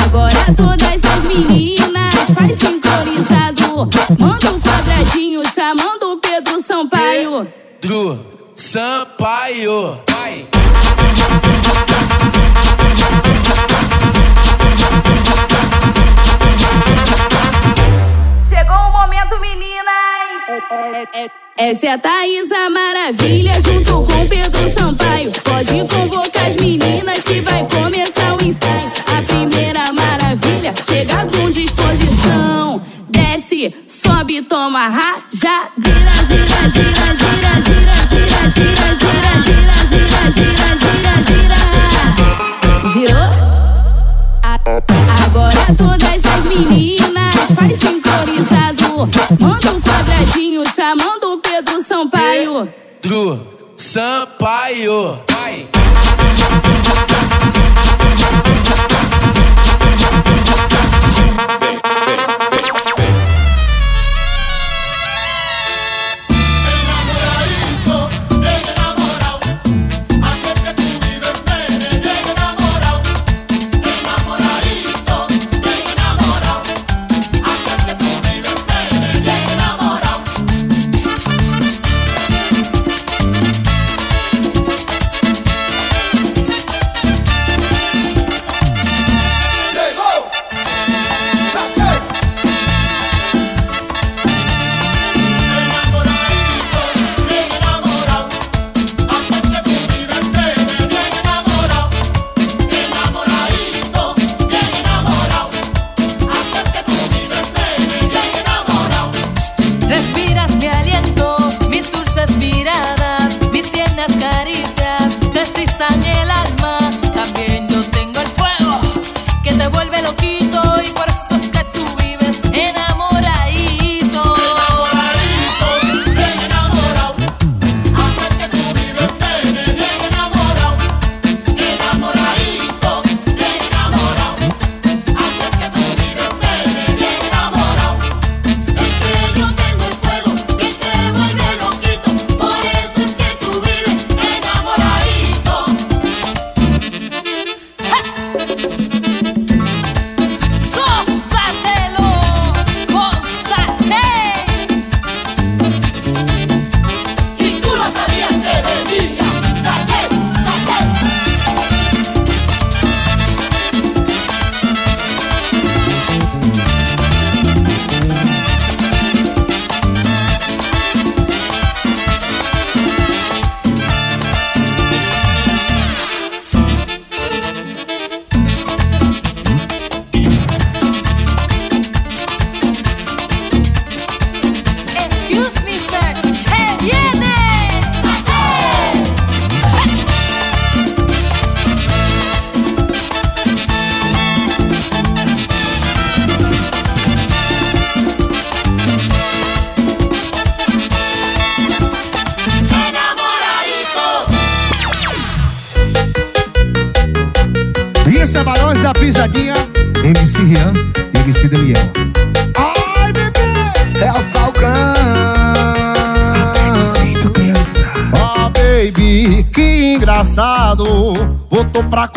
Agora 0.05 0.45
todas 0.57 1.01
as 1.05 1.23
meninas 1.25 2.15
faz 2.37 2.57
sincronizado. 2.59 3.89
Manda 4.19 4.53
um 4.53 4.61
quadradinho 4.61 5.43
chamando 5.53 6.19
Pedro 6.21 6.63
Sampaio. 6.63 7.47
Pedro 7.81 8.32
Sampaio. 8.55 9.99
Vai. 10.11 10.47
Chegou 18.49 18.77
o 18.77 18.93
momento, 18.93 19.41
meninas! 19.41 19.93
Essa 21.57 21.87
é 21.87 21.93
a 21.93 21.99
Thaisa 21.99 22.71
Maravilha 22.71 23.55
junto 23.63 24.07
com 24.13 24.27
Pedro 24.29 24.73
Sampaio. 24.75 25.33
Pode 25.45 25.89
convocar 25.89 26.47
as 26.47 26.57
meninas 26.57 27.25
que 27.25 27.41
vai 27.41 27.67
começar 27.69 28.35
o 28.35 28.45
ensaio. 28.45 28.93
A 29.17 29.23
primeira 29.23 29.93
maravilha 29.93 30.75
chega 30.75 31.27
com 31.27 31.51
disposição. 31.51 32.83
Desce, 33.09 33.75
sobe, 33.89 34.43
toma 34.43 34.89
raja. 34.89 35.71
Gira, 35.79 36.25
gira, 36.27 36.69
gira, 36.69 37.17
gira, 37.17 37.82
gira, 38.55 38.95
gira, 38.95 39.33
gira, 39.43 39.77
gira, 39.89 40.23
gira, 40.31 40.69
gira, 40.79 41.15
gira. 41.27 41.61
Girou? 42.93 43.31
Agora 45.25 45.67
todas 45.77 46.21
as 46.25 46.45
meninas 46.45 47.35
faz 47.57 47.79
sincronizado. 47.79 49.09
Manda 49.41 49.73
um 49.73 49.81
quadradinho 49.81 50.63
chamando 50.75 51.33
o 51.35 51.39
Pedro 51.39 51.83
Sampaio. 51.83 52.73
Pedro 53.01 53.41
Sampaio. 53.77 55.19
Vai. 55.31 55.67
Bem. 61.61 61.92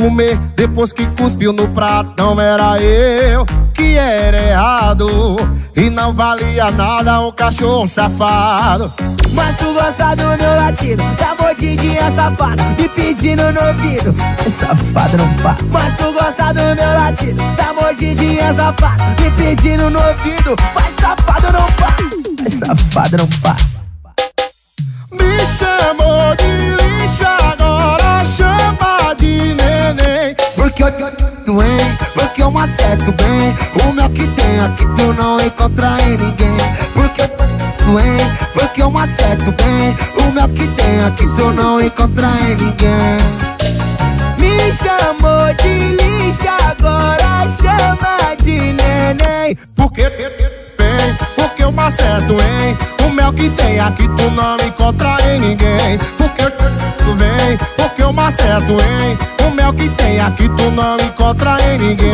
Comer 0.06 0.38
depois 0.56 0.94
que 0.94 1.08
cuspiu 1.18 1.52
no 1.52 1.68
pratão. 1.70 2.40
Era 2.40 2.80
eu 2.80 3.44
que 3.74 3.96
era 3.96 4.38
errado. 4.38 5.08
E 5.76 5.90
não 5.90 6.14
valia 6.14 6.70
nada 6.72 7.20
um 7.22 7.32
cachorro 7.32 7.88
safado. 7.88 8.92
Mas 9.34 9.58
tu 9.58 9.66
gosta 9.74 10.16
do 10.16 10.24
meu 10.38 10.56
latido, 10.56 11.04
da 11.16 11.36
mordidinha 11.36 12.12
safada, 12.12 12.64
me 12.80 12.88
pedindo 12.90 13.52
no 13.52 13.68
ouvido. 13.68 14.16
É 14.46 14.50
safado 14.50 15.18
não 15.18 15.34
pá. 15.44 15.58
Mas 15.70 15.98
tu 15.98 16.14
gosta 16.14 16.54
do 16.54 16.62
meu 16.62 16.94
latido, 16.94 17.42
da 17.58 17.74
mordidinha 17.74 18.54
safada, 18.54 19.04
me 19.20 19.32
pedindo 19.32 19.90
no 19.90 20.00
ouvido. 20.00 20.56
Vai 20.74 20.92
safado 20.92 21.52
não 21.52 21.66
pá. 21.74 21.96
Vai 22.40 22.50
safado 22.52 23.18
não 23.18 23.28
pá. 23.42 23.56
Eu 33.06 33.12
acerto 33.12 33.12
bem. 33.12 33.56
O 33.84 33.94
meu 33.94 34.10
que 34.10 34.28
tem 34.28 34.60
aqui 34.62 34.86
tu 34.96 35.14
não 35.14 35.40
encontra 35.40 35.98
em 36.02 36.18
ninguém. 36.18 36.58
Porque 36.94 37.28
tu 37.28 38.00
hein, 38.00 38.32
porque 38.54 38.82
eu 38.82 38.98
acerto 38.98 39.52
bem. 39.52 39.96
O 40.18 40.32
meu 40.32 40.50
que 40.50 40.68
tem 40.68 41.04
aqui 41.06 41.26
tu 41.36 41.52
não 41.54 41.80
encontra 41.80 42.28
em 42.28 42.56
ninguém. 42.56 43.18
Me 44.40 44.72
chamou 44.74 45.54
de 45.62 45.96
lixo, 45.96 46.48
agora 46.48 47.48
chama 47.50 48.36
de 48.42 48.74
neném. 48.74 49.58
Porque 49.76 50.10
bem, 50.10 51.18
porque 51.36 51.64
eu 51.64 51.74
acerto, 51.78 52.34
hein? 52.34 52.78
O 53.06 53.10
mel 53.12 53.34
que 53.34 53.50
tem 53.52 53.80
aqui 53.80 54.08
tu 54.08 54.32
não 54.32 54.58
encontra 54.66 55.18
em 55.30 55.40
ninguém. 55.40 56.00
Porque 56.18 56.44
tu 56.50 57.16
vem, 57.16 57.58
porque 57.78 58.04
eu 58.04 58.20
acerto, 58.20 58.72
hein? 58.72 59.35
O 59.66 59.68
mel 59.68 59.74
que 59.74 59.90
tem 59.96 60.20
aqui 60.20 60.48
tu 60.48 60.70
não 60.72 60.96
encontra 61.00 61.58
em 61.74 61.80
ninguém. 61.80 62.12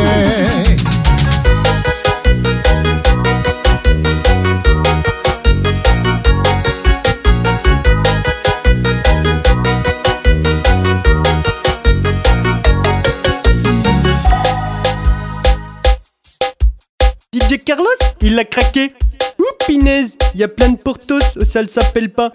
DJ 17.33 17.57
Carlos, 17.65 17.85
il 18.21 18.35
l'a 18.35 18.45
craqué. 18.45 18.93
Ouh, 19.37 19.65
pinaise, 19.65 20.15
y 20.35 20.43
a 20.43 20.47
plein 20.47 20.69
de 20.69 20.77
portos, 20.77 21.21
ça 21.51 21.61
le 21.61 21.67
s'appelle 21.67 22.13
pas. 22.13 22.29